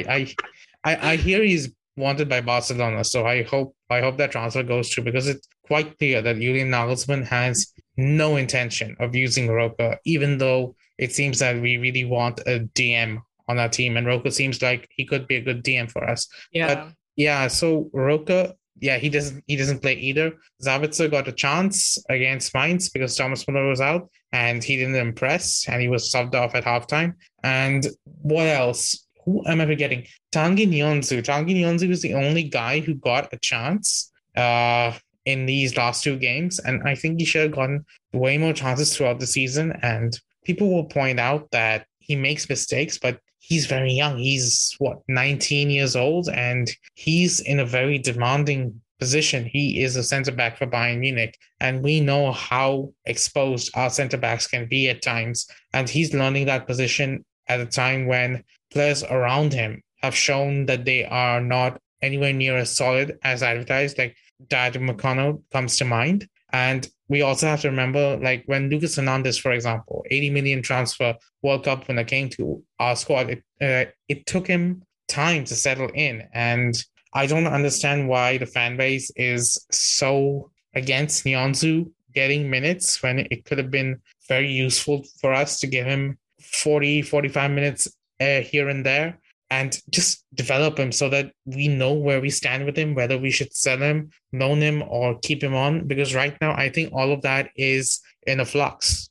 I 0.84 0.90
I 0.92 1.12
I 1.12 1.16
hear 1.16 1.42
he's 1.42 1.70
wanted 1.96 2.28
by 2.28 2.40
Barcelona. 2.40 3.04
So 3.04 3.26
I 3.26 3.42
hope 3.42 3.74
I 3.90 4.00
hope 4.00 4.18
that 4.18 4.32
transfer 4.32 4.62
goes 4.62 4.92
through 4.92 5.04
because 5.04 5.28
it's 5.28 5.48
quite 5.66 5.98
clear 5.98 6.22
that 6.22 6.36
Julian 6.36 6.70
Nagelsmann 6.70 7.24
has 7.26 7.72
no 7.96 8.36
intention 8.36 8.96
of 9.00 9.14
using 9.14 9.48
Roca, 9.48 9.98
even 10.04 10.38
though 10.38 10.76
it 10.98 11.12
seems 11.12 11.38
that 11.38 11.60
we 11.60 11.76
really 11.76 12.04
want 12.04 12.40
a 12.40 12.60
DM 12.74 13.20
on 13.48 13.58
our 13.58 13.68
team, 13.68 13.96
and 13.96 14.06
Roca 14.06 14.30
seems 14.30 14.60
like 14.60 14.88
he 14.90 15.04
could 15.04 15.26
be 15.26 15.36
a 15.36 15.40
good 15.40 15.64
DM 15.64 15.90
for 15.90 16.04
us. 16.04 16.28
Yeah. 16.52 16.74
But 16.74 16.92
yeah, 17.16 17.48
so 17.48 17.88
Roca, 17.92 18.54
yeah, 18.80 18.98
he 18.98 19.08
doesn't 19.08 19.42
he 19.46 19.56
doesn't 19.56 19.80
play 19.80 19.94
either. 19.94 20.32
Sabitzer 20.62 21.10
got 21.10 21.28
a 21.28 21.32
chance 21.32 21.98
against 22.08 22.54
Mainz 22.54 22.90
because 22.90 23.16
Thomas 23.16 23.46
Muller 23.48 23.68
was 23.68 23.80
out, 23.80 24.10
and 24.32 24.62
he 24.62 24.76
didn't 24.76 24.96
impress, 24.96 25.66
and 25.68 25.80
he 25.80 25.88
was 25.88 26.10
subbed 26.12 26.34
off 26.34 26.54
at 26.54 26.64
halftime. 26.64 27.14
And 27.42 27.86
what 28.22 28.46
else? 28.46 29.06
Who 29.24 29.44
am 29.46 29.60
I 29.60 29.66
forgetting? 29.66 30.06
Tanguy 30.32 30.68
Nianzou. 30.68 31.22
Tanguy 31.22 31.56
Nianzou 31.56 31.88
was 31.88 32.02
the 32.02 32.14
only 32.14 32.44
guy 32.44 32.80
who 32.80 32.94
got 32.94 33.32
a 33.32 33.38
chance 33.38 34.12
uh, 34.36 34.92
in 35.24 35.46
these 35.46 35.76
last 35.76 36.04
two 36.04 36.18
games, 36.18 36.58
and 36.60 36.86
I 36.86 36.94
think 36.94 37.18
he 37.18 37.24
should 37.24 37.42
have 37.42 37.52
gotten 37.52 37.84
way 38.12 38.38
more 38.38 38.52
chances 38.52 38.96
throughout 38.96 39.20
the 39.20 39.26
season. 39.26 39.72
And 39.82 40.18
people 40.44 40.72
will 40.72 40.84
point 40.84 41.18
out 41.18 41.50
that 41.50 41.86
he 41.98 42.14
makes 42.14 42.48
mistakes, 42.48 42.98
but 42.98 43.18
he's 43.46 43.66
very 43.66 43.92
young. 43.92 44.18
He's 44.18 44.74
what 44.78 45.02
19 45.08 45.70
years 45.70 45.94
old, 45.94 46.28
and 46.28 46.68
he's 46.94 47.40
in 47.40 47.60
a 47.60 47.64
very 47.64 47.98
demanding 47.98 48.80
position. 48.98 49.44
He 49.44 49.82
is 49.82 49.94
a 49.94 50.02
center 50.02 50.32
back 50.32 50.58
for 50.58 50.66
Bayern 50.66 50.98
Munich, 50.98 51.38
and 51.60 51.82
we 51.82 52.00
know 52.00 52.32
how 52.32 52.92
exposed 53.04 53.70
our 53.74 53.90
center 53.90 54.16
backs 54.16 54.46
can 54.46 54.66
be 54.68 54.88
at 54.88 55.02
times. 55.02 55.46
And 55.72 55.88
he's 55.88 56.14
learning 56.14 56.46
that 56.46 56.66
position 56.66 57.24
at 57.46 57.60
a 57.60 57.66
time 57.66 58.06
when 58.06 58.42
players 58.72 59.04
around 59.04 59.52
him 59.52 59.82
have 60.02 60.14
shown 60.14 60.66
that 60.66 60.84
they 60.84 61.04
are 61.04 61.40
not 61.40 61.80
anywhere 62.02 62.32
near 62.32 62.56
as 62.56 62.76
solid 62.76 63.18
as 63.22 63.42
advertised. 63.42 63.98
Like 63.98 64.16
Dayot 64.48 64.74
Upamecano 64.74 65.42
comes 65.52 65.76
to 65.76 65.84
mind. 65.84 66.28
And 66.52 66.88
we 67.08 67.22
also 67.22 67.46
have 67.46 67.60
to 67.62 67.68
remember, 67.68 68.16
like 68.16 68.42
when 68.46 68.68
Lucas 68.68 68.96
Hernandez, 68.96 69.38
for 69.38 69.52
example, 69.52 70.04
80 70.10 70.30
million 70.30 70.62
transfer 70.62 71.14
World 71.42 71.64
Cup 71.64 71.86
when 71.88 71.98
it 71.98 72.06
came 72.08 72.28
to 72.30 72.62
our 72.78 72.96
squad, 72.96 73.30
it, 73.30 73.42
uh, 73.60 73.90
it 74.08 74.26
took 74.26 74.46
him 74.46 74.82
time 75.08 75.44
to 75.44 75.54
settle 75.54 75.90
in. 75.94 76.28
And 76.32 76.76
I 77.14 77.26
don't 77.26 77.46
understand 77.46 78.08
why 78.08 78.38
the 78.38 78.46
fan 78.46 78.76
base 78.76 79.10
is 79.16 79.64
so 79.70 80.50
against 80.74 81.24
Nianzou 81.24 81.90
getting 82.12 82.50
minutes 82.50 83.02
when 83.02 83.20
it 83.30 83.44
could 83.44 83.58
have 83.58 83.70
been 83.70 84.00
very 84.28 84.50
useful 84.50 85.04
for 85.20 85.32
us 85.32 85.60
to 85.60 85.66
give 85.66 85.86
him 85.86 86.18
40, 86.40 87.02
45 87.02 87.50
minutes 87.50 87.88
uh, 88.20 88.40
here 88.40 88.68
and 88.68 88.84
there 88.84 89.18
and 89.50 89.78
just 89.90 90.24
develop 90.34 90.78
him 90.78 90.90
so 90.90 91.08
that 91.08 91.32
we 91.44 91.68
know 91.68 91.92
where 91.92 92.20
we 92.20 92.30
stand 92.30 92.64
with 92.64 92.76
him, 92.76 92.94
whether 92.94 93.18
we 93.18 93.30
should 93.30 93.54
sell 93.54 93.78
him, 93.78 94.10
loan 94.32 94.60
him, 94.60 94.82
or 94.88 95.18
keep 95.20 95.42
him 95.42 95.54
on. 95.54 95.86
Because 95.86 96.14
right 96.14 96.36
now, 96.40 96.52
I 96.52 96.68
think 96.68 96.92
all 96.92 97.12
of 97.12 97.22
that 97.22 97.50
is 97.56 98.00
in 98.26 98.40
a 98.40 98.44
flux. 98.44 99.08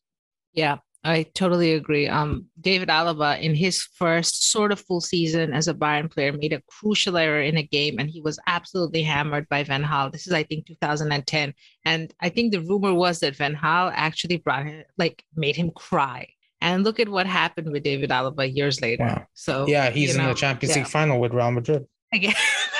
Yeah, 0.53 0.77
I 1.05 1.23
totally 1.35 1.73
agree. 1.73 2.07
Um, 2.07 2.47
David 2.59 2.89
Alaba, 2.89 3.39
in 3.39 3.55
his 3.55 3.81
first 3.81 4.51
sort 4.51 4.71
of 4.71 4.79
full 4.79 5.01
season 5.01 5.53
as 5.53 5.67
a 5.67 5.73
Bayern 5.73 6.11
player, 6.11 6.33
made 6.33 6.51
a 6.51 6.63
crucial 6.67 7.17
error 7.17 7.41
in 7.41 7.57
a 7.57 7.63
game, 7.63 7.99
and 7.99 8.09
he 8.09 8.21
was 8.21 8.39
absolutely 8.47 9.03
hammered 9.03 9.47
by 9.47 9.63
Van 9.63 9.83
Gaal. 9.83 10.11
This 10.11 10.27
is, 10.27 10.33
I 10.33 10.43
think, 10.43 10.65
2010, 10.65 11.53
and 11.85 12.13
I 12.19 12.29
think 12.29 12.51
the 12.51 12.61
rumor 12.61 12.93
was 12.93 13.19
that 13.19 13.35
Van 13.35 13.55
Gaal 13.55 13.91
actually 13.93 14.37
brought 14.37 14.65
him, 14.65 14.83
like, 14.97 15.23
made 15.35 15.55
him 15.55 15.71
cry 15.71 16.27
and 16.62 16.83
look 16.83 17.00
at 17.00 17.09
what 17.09 17.27
happened 17.27 17.71
with 17.71 17.83
David 17.83 18.09
Alaba 18.09 18.53
years 18.53 18.81
later. 18.81 19.03
Wow. 19.03 19.27
So 19.33 19.67
yeah, 19.67 19.89
he's 19.89 20.15
in 20.15 20.21
know, 20.21 20.29
the 20.29 20.35
Champions 20.35 20.75
yeah. 20.75 20.83
League 20.83 20.91
final 20.91 21.19
with 21.19 21.33
Real 21.33 21.51
Madrid. 21.51 21.85
Again, 22.13 22.33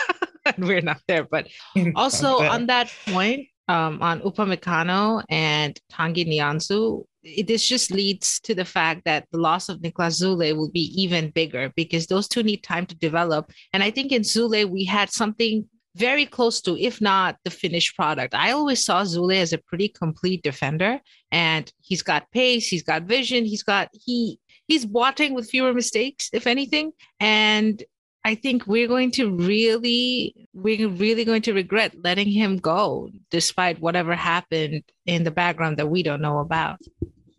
we're 0.58 0.82
not 0.82 1.02
there, 1.08 1.24
but 1.24 1.48
also 1.96 2.40
on 2.40 2.68
that 2.68 2.92
point, 3.08 3.48
um, 3.68 4.02
on 4.02 4.22
Upamecano 4.22 5.24
and 5.30 5.80
Tanguy 5.92 6.28
Nianzou, 6.28 7.06
it, 7.24 7.48
this 7.48 7.68
just 7.68 7.92
leads 7.92 8.40
to 8.42 8.54
the 8.54 8.66
fact 8.66 9.02
that 9.06 9.26
the 9.32 9.40
loss 9.40 9.70
of 9.70 9.80
Niklas 9.80 10.22
Süle 10.22 10.56
will 10.56 10.70
be 10.70 10.92
even 11.02 11.32
bigger 11.32 11.72
because 11.76 12.06
those 12.08 12.28
two 12.28 12.44
need 12.44 12.64
time 12.64 12.86
to 12.86 12.96
develop. 12.96 13.52
And 13.74 13.82
I 13.82 13.90
think 13.90 14.12
in 14.12 14.22
Süle, 14.22 14.70
we 14.70 14.86
had 14.86 15.10
something 15.10 15.68
very 15.96 16.26
close 16.26 16.62
to, 16.62 16.78
if 16.78 17.02
not 17.02 17.38
the 17.44 17.50
finished 17.50 17.96
product. 17.96 18.36
I 18.36 18.52
always 18.52 18.84
saw 18.84 19.04
Süle 19.04 19.38
as 19.38 19.54
a 19.54 19.58
pretty 19.58 19.88
complete 19.88 20.44
defender, 20.44 21.00
and 21.32 21.72
he's 21.82 22.04
got 22.04 22.32
pace, 22.32 22.68
he's 22.68 22.84
got 22.84 23.04
vision, 23.04 23.46
he's 23.46 23.64
got 23.64 23.90
he 23.94 24.40
he's 24.68 24.86
Boateng 24.86 25.34
with 25.34 25.50
fewer 25.50 25.74
mistakes, 25.74 26.30
if 26.34 26.48
anything. 26.48 26.92
And 27.20 27.84
I 28.24 28.36
think 28.36 28.66
we're 28.66 28.88
going 28.88 29.12
to 29.12 29.30
really, 29.32 30.48
we're 30.54 30.90
really 30.90 31.26
going 31.26 31.44
to 31.44 31.54
regret 31.54 31.94
letting 32.04 32.30
him 32.30 32.58
go, 32.58 33.10
despite 33.30 33.80
whatever 33.80 34.16
happened 34.16 34.84
in 35.06 35.24
the 35.24 35.32
background 35.32 35.78
that 35.78 35.90
we 35.90 36.02
don't 36.02 36.22
know 36.22 36.40
about. 36.40 36.80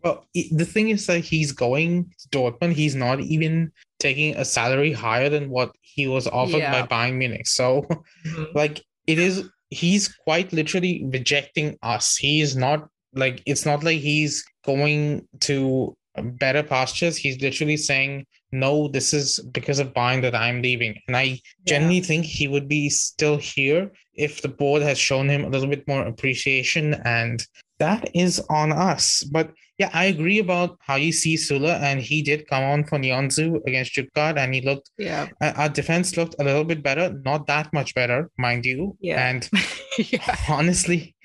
Well, 0.03 0.25
the 0.33 0.65
thing 0.65 0.89
is 0.89 1.05
that 1.07 1.19
he's 1.19 1.51
going 1.51 2.13
to 2.19 2.29
Dortmund. 2.29 2.73
He's 2.73 2.95
not 2.95 3.19
even 3.19 3.71
taking 3.99 4.35
a 4.37 4.45
salary 4.45 4.93
higher 4.93 5.27
than 5.27 5.49
what 5.49 5.75
he 5.97 6.07
was 6.07 6.27
offered 6.27 6.59
yeah. 6.59 6.85
by 6.85 6.87
Bayern 6.87 7.17
Munich. 7.17 7.47
So, 7.47 7.81
mm-hmm. 7.81 8.43
like, 8.55 8.83
it 9.07 9.17
is, 9.17 9.49
he's 9.71 10.07
quite 10.07 10.53
literally 10.53 11.03
rejecting 11.11 11.75
us. 11.81 12.15
He 12.15 12.39
is 12.39 12.55
not 12.55 12.87
like, 13.13 13.41
it's 13.47 13.65
not 13.65 13.83
like 13.83 13.99
he's 13.99 14.45
going 14.63 15.27
to 15.41 15.97
better 16.21 16.61
pastures. 16.61 17.17
He's 17.17 17.41
literally 17.41 17.77
saying, 17.77 18.27
no, 18.51 18.87
this 18.87 19.11
is 19.11 19.39
because 19.51 19.79
of 19.79 19.93
Bayern 19.93 20.21
that 20.21 20.35
I'm 20.35 20.61
leaving. 20.61 21.01
And 21.07 21.17
I 21.17 21.23
yeah. 21.23 21.37
genuinely 21.65 22.01
think 22.01 22.25
he 22.25 22.47
would 22.47 22.67
be 22.67 22.89
still 22.89 23.37
here 23.37 23.91
if 24.13 24.43
the 24.43 24.49
board 24.49 24.83
has 24.83 24.99
shown 24.99 25.27
him 25.27 25.45
a 25.45 25.49
little 25.49 25.67
bit 25.67 25.87
more 25.87 26.05
appreciation. 26.05 26.93
And 27.05 27.43
that 27.79 28.09
is 28.13 28.39
on 28.49 28.71
us. 28.71 29.23
But 29.23 29.51
yeah, 29.77 29.89
I 29.93 30.05
agree 30.05 30.39
about 30.39 30.77
how 30.81 30.95
you 30.95 31.11
see 31.11 31.35
Süle, 31.35 31.69
and 31.69 31.99
he 31.99 32.21
did 32.21 32.47
come 32.47 32.63
on 32.63 32.83
for 32.83 32.97
Nianzou 32.97 33.59
against 33.67 33.91
Stuttgart, 33.91 34.37
and 34.37 34.53
he 34.53 34.61
looked. 34.61 34.89
Yeah. 34.97 35.27
Uh, 35.39 35.53
our 35.55 35.69
defense 35.69 36.17
looked 36.17 36.35
a 36.39 36.43
little 36.43 36.63
bit 36.63 36.81
better, 36.81 37.13
not 37.23 37.45
that 37.47 37.71
much 37.73 37.93
better, 37.93 38.29
mind 38.37 38.65
you. 38.65 38.97
Yeah. 38.99 39.29
And 39.29 39.49
yeah. 39.97 40.35
honestly, 40.49 41.15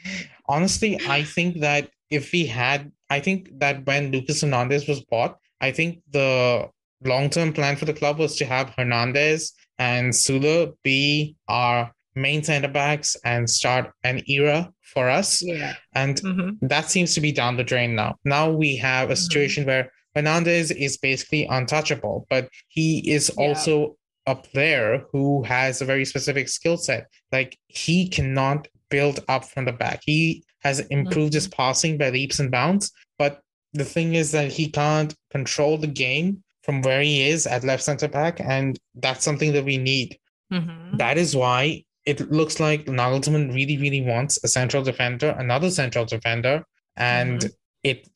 honestly, 0.48 1.00
I 1.08 1.22
think 1.22 1.60
that 1.60 1.90
if 2.10 2.32
we 2.32 2.46
had, 2.46 2.92
I 3.08 3.20
think 3.20 3.58
that 3.58 3.86
when 3.86 4.12
Lucas 4.12 4.42
Hernandez 4.42 4.86
was 4.86 5.00
bought, 5.00 5.38
I 5.60 5.72
think 5.72 6.00
the 6.10 6.68
long 7.04 7.30
term 7.30 7.52
plan 7.52 7.76
for 7.76 7.86
the 7.86 7.94
club 7.94 8.18
was 8.18 8.36
to 8.36 8.44
have 8.44 8.74
Hernandez 8.76 9.52
and 9.78 10.12
Süle 10.12 10.74
be 10.82 11.36
our 11.48 11.92
main 12.14 12.42
center 12.42 12.68
backs 12.68 13.16
and 13.24 13.48
start 13.48 13.90
an 14.04 14.22
era 14.28 14.72
for 14.82 15.08
us. 15.08 15.42
Yeah. 15.42 15.74
And 15.94 16.16
mm-hmm. 16.16 16.66
that 16.66 16.90
seems 16.90 17.14
to 17.14 17.20
be 17.20 17.32
down 17.32 17.56
the 17.56 17.64
drain 17.64 17.94
now. 17.94 18.16
Now 18.24 18.50
we 18.50 18.76
have 18.76 19.10
a 19.10 19.12
mm-hmm. 19.12 19.18
situation 19.18 19.62
mm-hmm. 19.62 19.68
where 19.68 19.92
Hernandez 20.14 20.70
is 20.70 20.98
basically 20.98 21.46
untouchable, 21.46 22.26
but 22.28 22.48
he 22.68 23.10
is 23.10 23.30
yeah. 23.36 23.44
also 23.46 23.96
a 24.26 24.36
player 24.36 25.04
who 25.10 25.42
has 25.42 25.80
a 25.80 25.86
very 25.86 26.04
specific 26.04 26.48
skill 26.48 26.76
set. 26.76 27.08
Like 27.32 27.58
he 27.66 28.08
cannot 28.08 28.68
build 28.90 29.20
up 29.28 29.44
from 29.44 29.64
the 29.64 29.72
back. 29.72 30.02
He 30.04 30.44
has 30.60 30.80
improved 30.80 31.32
mm-hmm. 31.32 31.34
his 31.34 31.48
passing 31.48 31.98
by 31.98 32.10
leaps 32.10 32.38
and 32.38 32.50
bounds, 32.50 32.92
but 33.18 33.40
the 33.72 33.84
thing 33.84 34.14
is 34.14 34.32
that 34.32 34.52
he 34.52 34.70
can't 34.70 35.14
control 35.30 35.78
the 35.78 35.86
game 35.86 36.42
from 36.62 36.82
where 36.82 37.02
he 37.02 37.26
is 37.26 37.46
at 37.46 37.64
left 37.64 37.82
center 37.82 38.06
back, 38.06 38.38
and 38.38 38.78
that's 38.94 39.24
something 39.24 39.52
that 39.52 39.64
we 39.64 39.78
need. 39.78 40.18
Mm-hmm. 40.52 40.98
That 40.98 41.18
is 41.18 41.34
why 41.34 41.84
it 42.04 42.30
looks 42.30 42.58
like 42.60 42.86
Nagelsmann 42.86 43.54
really, 43.54 43.78
really 43.78 44.02
wants 44.02 44.42
a 44.42 44.48
central 44.48 44.82
defender, 44.82 45.30
another 45.38 45.70
central 45.70 46.04
defender, 46.04 46.64
and 46.96 47.40
mm-hmm. 47.40 47.48
it 47.84 48.08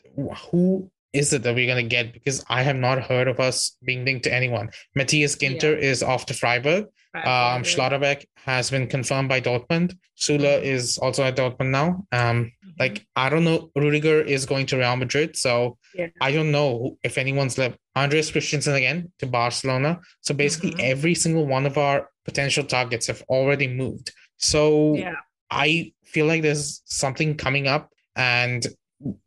who 0.50 0.90
is 1.12 1.32
it 1.32 1.42
that 1.44 1.54
we're 1.54 1.66
gonna 1.66 1.82
get? 1.82 2.12
Because 2.12 2.44
I 2.48 2.62
have 2.62 2.76
not 2.76 3.02
heard 3.02 3.28
of 3.28 3.40
us 3.40 3.76
being 3.84 4.04
linked 4.04 4.24
to 4.24 4.34
anyone. 4.34 4.70
Matthias 4.94 5.36
Ginter 5.36 5.74
yeah. 5.74 5.88
is 5.88 6.02
off 6.02 6.26
to 6.26 6.34
Freiburg. 6.34 6.86
Um, 7.14 7.62
Schlotterbeck 7.62 8.26
has 8.36 8.70
been 8.70 8.88
confirmed 8.88 9.30
by 9.30 9.40
Dortmund. 9.40 9.96
Süle 10.18 10.40
mm-hmm. 10.40 10.66
is 10.66 10.98
also 10.98 11.22
at 11.24 11.36
Dortmund 11.36 11.70
now. 11.70 12.06
Um. 12.12 12.52
Like 12.78 13.06
I 13.16 13.28
don't 13.28 13.44
know, 13.44 13.70
Rudiger 13.74 14.20
is 14.20 14.46
going 14.46 14.66
to 14.66 14.76
Real 14.76 14.96
Madrid, 14.96 15.36
so 15.36 15.78
yeah. 15.94 16.08
I 16.20 16.32
don't 16.32 16.52
know 16.52 16.98
if 17.02 17.18
anyone's 17.18 17.58
left. 17.58 17.78
Andreas 17.96 18.30
Christensen 18.30 18.74
again 18.74 19.12
to 19.18 19.26
Barcelona. 19.26 20.00
So 20.20 20.34
basically, 20.34 20.72
mm-hmm. 20.72 20.80
every 20.92 21.14
single 21.14 21.46
one 21.46 21.66
of 21.66 21.78
our 21.78 22.10
potential 22.24 22.64
targets 22.64 23.06
have 23.06 23.22
already 23.28 23.68
moved. 23.68 24.12
So 24.36 24.94
yeah. 24.94 25.14
I 25.50 25.92
feel 26.04 26.26
like 26.26 26.42
there's 26.42 26.82
something 26.84 27.36
coming 27.36 27.66
up, 27.66 27.90
and 28.14 28.66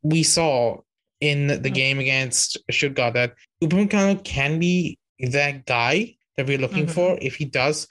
we 0.03 0.23
saw 0.23 0.77
in 1.19 1.47
the 1.47 1.55
mm-hmm. 1.55 1.73
game 1.73 1.99
against 1.99 2.57
Stuttgart 2.71 3.13
that 3.15 3.33
Upamecano 3.63 4.23
can 4.23 4.59
be 4.59 4.97
that 5.19 5.65
guy 5.65 6.15
that 6.37 6.47
we're 6.47 6.57
looking 6.57 6.85
mm-hmm. 6.85 6.93
for 6.93 7.17
if 7.21 7.35
he 7.35 7.45
does 7.45 7.87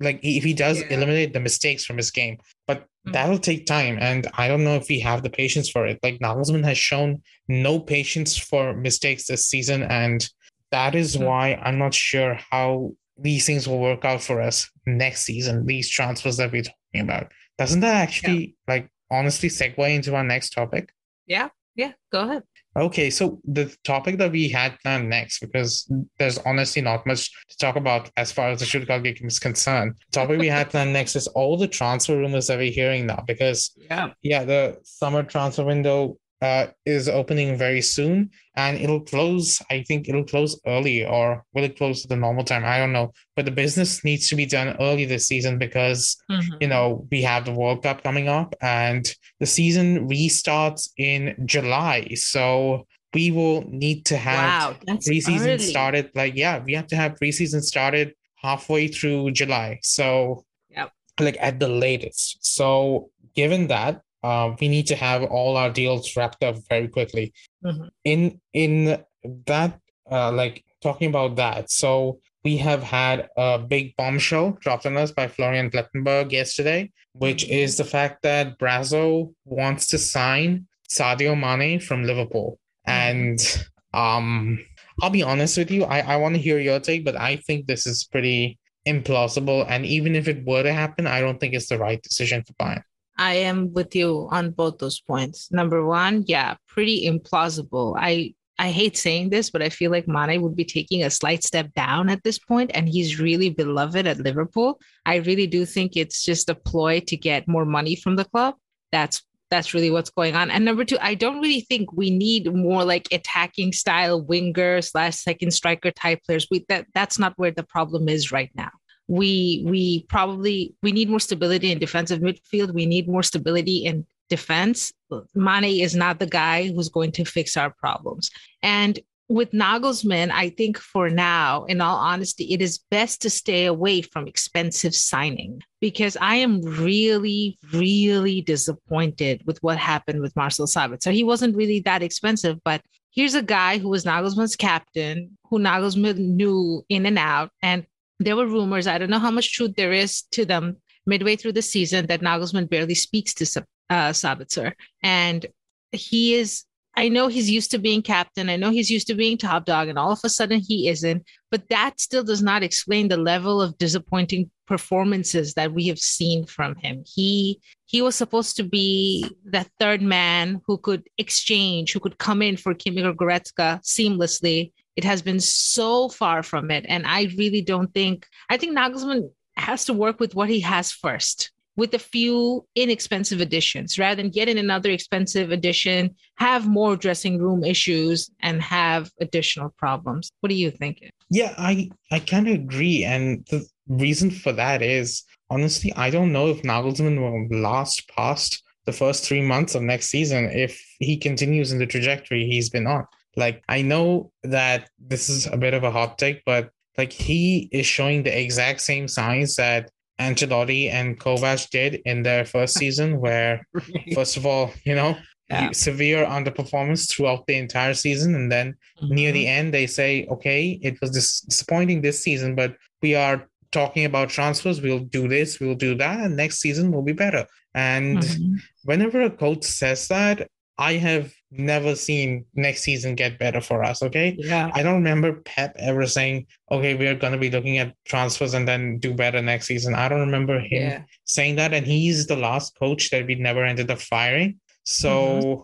like 0.00 0.18
if 0.22 0.42
he 0.42 0.54
does 0.54 0.80
yeah. 0.80 0.86
eliminate 0.90 1.32
the 1.32 1.40
mistakes 1.40 1.84
from 1.84 1.98
his 1.98 2.10
game. 2.10 2.38
But 2.66 2.78
mm-hmm. 2.78 2.86
That'll 3.04 3.38
take 3.38 3.66
time, 3.66 3.98
and 4.00 4.26
I 4.34 4.48
don't 4.48 4.64
know 4.64 4.76
if 4.76 4.88
we 4.88 5.00
have 5.00 5.22
the 5.22 5.30
patience 5.30 5.70
for 5.70 5.86
it. 5.86 5.98
Like 6.02 6.18
Nagelsmann 6.18 6.64
has 6.64 6.78
shown 6.78 7.22
no 7.48 7.80
patience 7.80 8.36
for 8.36 8.74
mistakes 8.74 9.26
this 9.26 9.46
season, 9.46 9.82
and 9.82 10.28
that 10.70 10.94
is 10.94 11.16
mm-hmm. 11.16 11.24
why 11.24 11.54
I'm 11.54 11.78
not 11.78 11.94
sure 11.94 12.38
how 12.50 12.92
these 13.18 13.46
things 13.46 13.68
will 13.68 13.80
work 13.80 14.04
out 14.04 14.22
for 14.22 14.40
us 14.40 14.70
next 14.86 15.22
season. 15.22 15.66
These 15.66 15.90
transfers 15.90 16.36
that 16.38 16.52
we're 16.52 16.62
talking 16.62 17.02
about. 17.02 17.32
Doesn't 17.58 17.80
that 17.80 17.96
actually 17.96 18.56
yeah. 18.68 18.74
like 18.74 18.90
honestly 19.10 19.48
segue 19.48 19.94
into 19.94 20.14
our 20.14 20.24
next 20.24 20.50
topic? 20.50 20.90
Yeah, 21.26 21.48
yeah. 21.74 21.92
Go 22.12 22.20
ahead. 22.20 22.42
Okay, 22.76 23.10
so 23.10 23.40
the 23.44 23.74
topic 23.82 24.16
that 24.18 24.30
we 24.30 24.48
had 24.48 24.78
planned 24.80 25.10
next, 25.10 25.40
because 25.40 25.90
there's 26.18 26.38
honestly 26.38 26.80
not 26.80 27.04
much 27.04 27.30
to 27.48 27.56
talk 27.56 27.74
about 27.74 28.10
as 28.16 28.30
far 28.30 28.50
as 28.50 28.60
the 28.60 28.66
Stuttgart 28.66 29.02
game 29.02 29.16
is 29.22 29.40
concerned. 29.40 29.94
The 30.12 30.20
topic 30.20 30.38
we 30.38 30.46
had 30.46 30.70
planned 30.70 30.92
next 30.92 31.16
is 31.16 31.26
all 31.28 31.56
the 31.56 31.66
transfer 31.66 32.16
rumors 32.16 32.46
that 32.46 32.58
we're 32.58 32.70
hearing 32.70 33.06
now, 33.06 33.24
because 33.26 33.72
yeah, 33.76 34.10
yeah, 34.22 34.44
the 34.44 34.78
summer 34.84 35.24
transfer 35.24 35.64
window 35.64 36.16
uh, 36.42 36.66
is 36.86 37.08
opening 37.08 37.56
very 37.56 37.82
soon 37.82 38.30
and 38.56 38.78
it'll 38.78 39.00
close 39.00 39.60
i 39.70 39.82
think 39.82 40.08
it'll 40.08 40.24
close 40.24 40.58
early 40.66 41.04
or 41.04 41.44
will 41.54 41.64
it 41.64 41.76
close 41.76 42.04
at 42.04 42.08
the 42.08 42.16
normal 42.16 42.44
time? 42.44 42.64
I 42.64 42.78
don't 42.78 42.92
know. 42.92 43.12
But 43.36 43.44
the 43.44 43.50
business 43.50 44.04
needs 44.04 44.28
to 44.28 44.36
be 44.36 44.46
done 44.46 44.76
early 44.80 45.04
this 45.04 45.26
season 45.26 45.58
because 45.58 46.16
mm-hmm. 46.30 46.56
you 46.60 46.68
know 46.68 47.06
we 47.10 47.22
have 47.22 47.44
the 47.44 47.52
world 47.52 47.82
cup 47.82 48.02
coming 48.02 48.28
up 48.28 48.54
and 48.60 49.12
the 49.40 49.46
season 49.46 50.08
restarts 50.08 50.90
in 50.96 51.34
july. 51.46 52.14
So 52.14 52.86
we 53.12 53.30
will 53.30 53.64
need 53.68 54.04
to 54.06 54.16
have 54.16 54.78
wow, 54.86 54.96
preseason 54.96 55.54
early. 55.54 55.58
started 55.58 56.10
like 56.14 56.34
yeah 56.36 56.62
we 56.64 56.74
have 56.74 56.86
to 56.88 56.96
have 56.96 57.16
preseason 57.16 57.60
started 57.62 58.14
halfway 58.36 58.88
through 58.88 59.32
july. 59.32 59.78
So 59.82 60.44
yeah 60.70 60.88
like 61.18 61.36
at 61.40 61.58
the 61.60 61.68
latest. 61.68 62.44
So 62.44 63.10
given 63.34 63.68
that 63.68 64.02
uh, 64.22 64.54
we 64.60 64.68
need 64.68 64.86
to 64.88 64.96
have 64.96 65.22
all 65.24 65.56
our 65.56 65.70
deals 65.70 66.16
wrapped 66.16 66.42
up 66.44 66.56
very 66.68 66.88
quickly. 66.88 67.32
Mm-hmm. 67.64 67.84
In 68.04 68.40
in 68.52 69.04
that, 69.46 69.78
uh, 70.10 70.32
like 70.32 70.64
talking 70.82 71.08
about 71.08 71.36
that, 71.36 71.70
so 71.70 72.20
we 72.44 72.56
have 72.58 72.82
had 72.82 73.28
a 73.36 73.58
big 73.58 73.96
bombshell 73.96 74.58
dropped 74.60 74.86
on 74.86 74.96
us 74.96 75.12
by 75.12 75.28
Florian 75.28 75.70
Plettenberg 75.70 76.32
yesterday, 76.32 76.90
which 77.12 77.44
mm-hmm. 77.44 77.52
is 77.54 77.76
the 77.76 77.84
fact 77.84 78.22
that 78.22 78.58
Brazzo 78.58 79.32
wants 79.44 79.88
to 79.88 79.98
sign 79.98 80.66
Sadio 80.90 81.38
Mane 81.38 81.80
from 81.80 82.04
Liverpool, 82.04 82.58
mm-hmm. 82.86 82.92
and 82.92 83.66
um, 83.94 84.58
I'll 85.02 85.10
be 85.10 85.22
honest 85.22 85.56
with 85.56 85.70
you, 85.70 85.84
I 85.84 86.00
I 86.00 86.16
want 86.16 86.34
to 86.34 86.40
hear 86.40 86.58
your 86.58 86.80
take, 86.80 87.04
but 87.04 87.16
I 87.16 87.36
think 87.36 87.66
this 87.66 87.86
is 87.86 88.04
pretty 88.04 88.58
implausible, 88.86 89.64
and 89.68 89.86
even 89.86 90.14
if 90.14 90.28
it 90.28 90.44
were 90.44 90.62
to 90.62 90.72
happen, 90.72 91.06
I 91.06 91.20
don't 91.20 91.38
think 91.38 91.54
it's 91.54 91.68
the 91.68 91.78
right 91.78 92.02
decision 92.02 92.44
for 92.44 92.52
Bayern. 92.54 92.82
I 93.20 93.34
am 93.34 93.74
with 93.74 93.94
you 93.94 94.28
on 94.30 94.50
both 94.52 94.78
those 94.78 94.98
points. 94.98 95.52
Number 95.52 95.84
one, 95.84 96.24
yeah, 96.26 96.56
pretty 96.66 97.06
implausible. 97.06 97.94
I 97.98 98.34
I 98.58 98.70
hate 98.70 98.96
saying 98.96 99.28
this, 99.28 99.50
but 99.50 99.60
I 99.62 99.68
feel 99.68 99.90
like 99.90 100.08
Mane 100.08 100.40
would 100.40 100.56
be 100.56 100.64
taking 100.64 101.02
a 101.02 101.10
slight 101.10 101.44
step 101.44 101.72
down 101.74 102.08
at 102.08 102.24
this 102.24 102.38
point, 102.38 102.70
and 102.74 102.88
he's 102.88 103.20
really 103.20 103.50
beloved 103.50 104.06
at 104.06 104.20
Liverpool. 104.20 104.80
I 105.04 105.16
really 105.16 105.46
do 105.46 105.66
think 105.66 105.96
it's 105.96 106.22
just 106.22 106.48
a 106.48 106.54
ploy 106.54 107.00
to 107.00 107.16
get 107.16 107.46
more 107.46 107.66
money 107.66 107.94
from 107.94 108.16
the 108.16 108.24
club. 108.24 108.54
That's 108.90 109.22
that's 109.50 109.74
really 109.74 109.90
what's 109.90 110.10
going 110.10 110.34
on. 110.34 110.50
And 110.50 110.64
number 110.64 110.86
two, 110.86 110.98
I 111.00 111.14
don't 111.14 111.40
really 111.40 111.60
think 111.60 111.92
we 111.92 112.08
need 112.10 112.54
more 112.54 112.84
like 112.84 113.08
attacking 113.12 113.72
style 113.72 114.22
winger 114.22 114.80
slash 114.80 115.16
second 115.16 115.50
striker 115.50 115.90
type 115.90 116.20
players. 116.24 116.46
We 116.50 116.64
that 116.70 116.86
that's 116.94 117.18
not 117.18 117.34
where 117.36 117.50
the 117.50 117.64
problem 117.64 118.08
is 118.08 118.32
right 118.32 118.50
now 118.54 118.70
we 119.10 119.64
we 119.66 120.04
probably 120.04 120.72
we 120.84 120.92
need 120.92 121.10
more 121.10 121.18
stability 121.18 121.72
in 121.72 121.80
defensive 121.80 122.20
midfield. 122.20 122.72
We 122.72 122.86
need 122.86 123.08
more 123.08 123.24
stability 123.24 123.78
in 123.84 124.06
defense. 124.28 124.92
Mane 125.34 125.82
is 125.82 125.96
not 125.96 126.20
the 126.20 126.28
guy 126.28 126.68
who's 126.68 126.88
going 126.88 127.10
to 127.12 127.24
fix 127.24 127.56
our 127.56 127.70
problems. 127.70 128.30
And 128.62 129.00
with 129.28 129.50
Nagelsmann, 129.50 130.30
I 130.30 130.50
think 130.50 130.78
for 130.78 131.10
now, 131.10 131.64
in 131.64 131.80
all 131.80 131.96
honesty, 131.96 132.52
it 132.54 132.62
is 132.62 132.78
best 132.90 133.20
to 133.22 133.30
stay 133.30 133.66
away 133.66 134.02
from 134.02 134.28
expensive 134.28 134.94
signing 134.94 135.60
because 135.80 136.16
I 136.20 136.36
am 136.36 136.60
really, 136.62 137.58
really 137.72 138.42
disappointed 138.42 139.42
with 139.44 139.60
what 139.60 139.76
happened 139.76 140.20
with 140.20 140.36
Marcel 140.36 140.66
Sabitzer. 140.66 141.02
So 141.02 141.10
he 141.10 141.24
wasn't 141.24 141.56
really 141.56 141.80
that 141.80 142.02
expensive, 142.02 142.58
but 142.64 142.80
here's 143.10 143.34
a 143.34 143.42
guy 143.42 143.78
who 143.78 143.88
was 143.88 144.04
Nagelsmann's 144.04 144.56
captain, 144.56 145.36
who 145.48 145.58
Nagelsmann 145.58 146.18
knew 146.18 146.84
in 146.88 147.06
and 147.06 147.18
out. 147.18 147.50
And 147.60 147.86
there 148.20 148.36
were 148.36 148.46
rumors, 148.46 148.86
I 148.86 148.98
don't 148.98 149.10
know 149.10 149.18
how 149.18 149.30
much 149.30 149.52
truth 149.52 149.74
there 149.76 149.92
is 149.92 150.22
to 150.32 150.44
them 150.44 150.76
midway 151.06 151.36
through 151.36 151.52
the 151.52 151.62
season, 151.62 152.06
that 152.06 152.20
Nagelsmann 152.20 152.68
barely 152.68 152.94
speaks 152.94 153.34
to 153.34 153.64
uh, 153.88 154.10
Sabitzer. 154.10 154.74
And 155.02 155.46
he 155.90 156.34
is 156.34 156.64
I 156.96 157.08
know 157.08 157.28
he's 157.28 157.48
used 157.48 157.70
to 157.70 157.78
being 157.78 158.02
captain. 158.02 158.50
I 158.50 158.56
know 158.56 158.70
he's 158.70 158.90
used 158.90 159.06
to 159.06 159.14
being 159.14 159.38
top 159.38 159.64
dog, 159.64 159.88
and 159.88 159.98
all 159.98 160.10
of 160.10 160.20
a 160.24 160.28
sudden 160.28 160.60
he 160.60 160.88
isn't. 160.88 161.24
But 161.50 161.68
that 161.68 162.00
still 162.00 162.24
does 162.24 162.42
not 162.42 162.62
explain 162.62 163.08
the 163.08 163.16
level 163.16 163.62
of 163.62 163.78
disappointing 163.78 164.50
performances 164.66 165.54
that 165.54 165.72
we 165.72 165.86
have 165.86 165.98
seen 165.98 166.46
from 166.46 166.74
him. 166.76 167.04
He 167.06 167.60
he 167.86 168.02
was 168.02 168.16
supposed 168.16 168.56
to 168.56 168.64
be 168.64 169.24
that 169.46 169.70
third 169.78 170.02
man 170.02 170.60
who 170.66 170.78
could 170.78 171.08
exchange, 171.16 171.92
who 171.92 172.00
could 172.00 172.18
come 172.18 172.42
in 172.42 172.56
for 172.56 172.74
Kimmich 172.74 173.16
Goretzka 173.16 173.80
seamlessly. 173.82 174.72
It 174.96 175.04
has 175.04 175.22
been 175.22 175.40
so 175.40 176.08
far 176.08 176.42
from 176.42 176.70
it, 176.70 176.84
and 176.88 177.06
I 177.06 177.28
really 177.36 177.62
don't 177.62 177.92
think. 177.94 178.26
I 178.48 178.56
think 178.56 178.76
Nagelsmann 178.76 179.30
has 179.56 179.84
to 179.86 179.92
work 179.92 180.20
with 180.20 180.34
what 180.34 180.48
he 180.48 180.60
has 180.60 180.92
first 180.92 181.50
with 181.76 181.94
a 181.94 181.98
few 181.98 182.66
inexpensive 182.74 183.40
additions 183.40 183.98
rather 183.98 184.20
than 184.20 184.30
getting 184.30 184.58
another 184.58 184.90
expensive 184.90 185.50
addition, 185.50 186.14
have 186.34 186.68
more 186.68 186.94
dressing 186.94 187.38
room 187.38 187.64
issues 187.64 188.30
and 188.40 188.60
have 188.60 189.10
additional 189.20 189.70
problems. 189.78 190.30
What 190.40 190.50
do 190.50 190.56
you 190.56 190.70
think? 190.70 191.02
Yeah, 191.30 191.54
I, 191.56 191.90
I 192.10 192.18
kind 192.18 192.48
of 192.48 192.54
agree. 192.54 193.04
And 193.04 193.46
the 193.46 193.66
reason 193.88 194.30
for 194.30 194.52
that 194.52 194.82
is 194.82 195.22
honestly, 195.48 195.92
I 195.94 196.10
don't 196.10 196.32
know 196.32 196.48
if 196.48 196.62
Nagelsmann 196.62 197.18
will 197.18 197.60
last 197.60 198.08
past 198.14 198.62
the 198.84 198.92
first 198.92 199.24
three 199.24 199.42
months 199.42 199.74
of 199.74 199.82
next 199.82 200.08
season 200.08 200.50
if 200.52 200.82
he 200.98 201.16
continues 201.16 201.72
in 201.72 201.78
the 201.78 201.86
trajectory 201.86 202.44
he's 202.46 202.68
been 202.68 202.86
on. 202.86 203.06
Like, 203.36 203.62
I 203.68 203.82
know 203.82 204.32
that 204.42 204.90
this 204.98 205.28
is 205.28 205.46
a 205.46 205.56
bit 205.56 205.74
of 205.74 205.84
a 205.84 205.90
hot 205.90 206.18
take, 206.18 206.42
but 206.44 206.70
like 206.98 207.12
he 207.12 207.68
is 207.72 207.86
showing 207.86 208.22
the 208.22 208.38
exact 208.38 208.80
same 208.80 209.08
signs 209.08 209.56
that 209.56 209.90
Ancelotti 210.20 210.90
and 210.90 211.18
Kovac 211.18 211.70
did 211.70 212.02
in 212.04 212.22
their 212.22 212.44
first 212.44 212.74
season, 212.82 213.20
where 213.20 213.66
first 214.14 214.36
of 214.36 214.46
all, 214.46 214.72
you 214.84 214.94
know, 214.94 215.16
yeah. 215.48 215.70
severe 215.72 216.24
underperformance 216.24 217.10
throughout 217.10 217.46
the 217.46 217.56
entire 217.56 217.94
season, 217.94 218.34
and 218.34 218.50
then 218.50 218.76
mm-hmm. 219.02 219.14
near 219.14 219.32
the 219.32 219.46
end 219.46 219.74
they 219.74 219.86
say, 219.86 220.26
okay, 220.30 220.78
it 220.82 221.00
was 221.00 221.10
disappointing 221.10 222.02
this 222.02 222.22
season, 222.22 222.54
but 222.54 222.76
we 223.02 223.14
are 223.14 223.48
talking 223.72 224.04
about 224.04 224.28
transfers. 224.28 224.80
We'll 224.80 225.00
do 225.00 225.28
this, 225.28 225.58
we'll 225.58 225.74
do 225.74 225.94
that, 225.96 226.20
and 226.20 226.36
next 226.36 226.58
season 226.58 226.92
will 226.92 227.02
be 227.02 227.12
better. 227.12 227.46
And 227.74 228.18
mm-hmm. 228.18 228.56
whenever 228.84 229.22
a 229.22 229.30
coach 229.30 229.64
says 229.64 230.08
that, 230.08 230.48
I 230.78 230.94
have 230.94 231.32
never 231.50 231.94
seen 231.94 232.44
next 232.54 232.82
season 232.82 233.14
get 233.14 233.38
better 233.38 233.60
for 233.60 233.82
us. 233.82 234.02
Okay. 234.02 234.36
Yeah. 234.38 234.70
I 234.74 234.82
don't 234.82 234.94
remember 234.94 235.40
Pep 235.42 235.74
ever 235.78 236.06
saying, 236.06 236.46
okay, 236.70 236.94
we're 236.94 237.14
going 237.14 237.32
to 237.32 237.38
be 237.38 237.50
looking 237.50 237.78
at 237.78 237.94
transfers 238.04 238.54
and 238.54 238.66
then 238.66 238.98
do 238.98 239.12
better 239.12 239.42
next 239.42 239.66
season. 239.66 239.94
I 239.94 240.08
don't 240.08 240.20
remember 240.20 240.60
him 240.60 240.82
yeah. 240.82 241.02
saying 241.24 241.56
that. 241.56 241.74
And 241.74 241.86
he's 241.86 242.26
the 242.26 242.36
last 242.36 242.78
coach 242.78 243.10
that 243.10 243.26
we 243.26 243.34
never 243.34 243.64
ended 243.64 243.90
up 243.90 244.00
firing. 244.00 244.60
So 244.84 245.10
mm-hmm. 245.10 245.62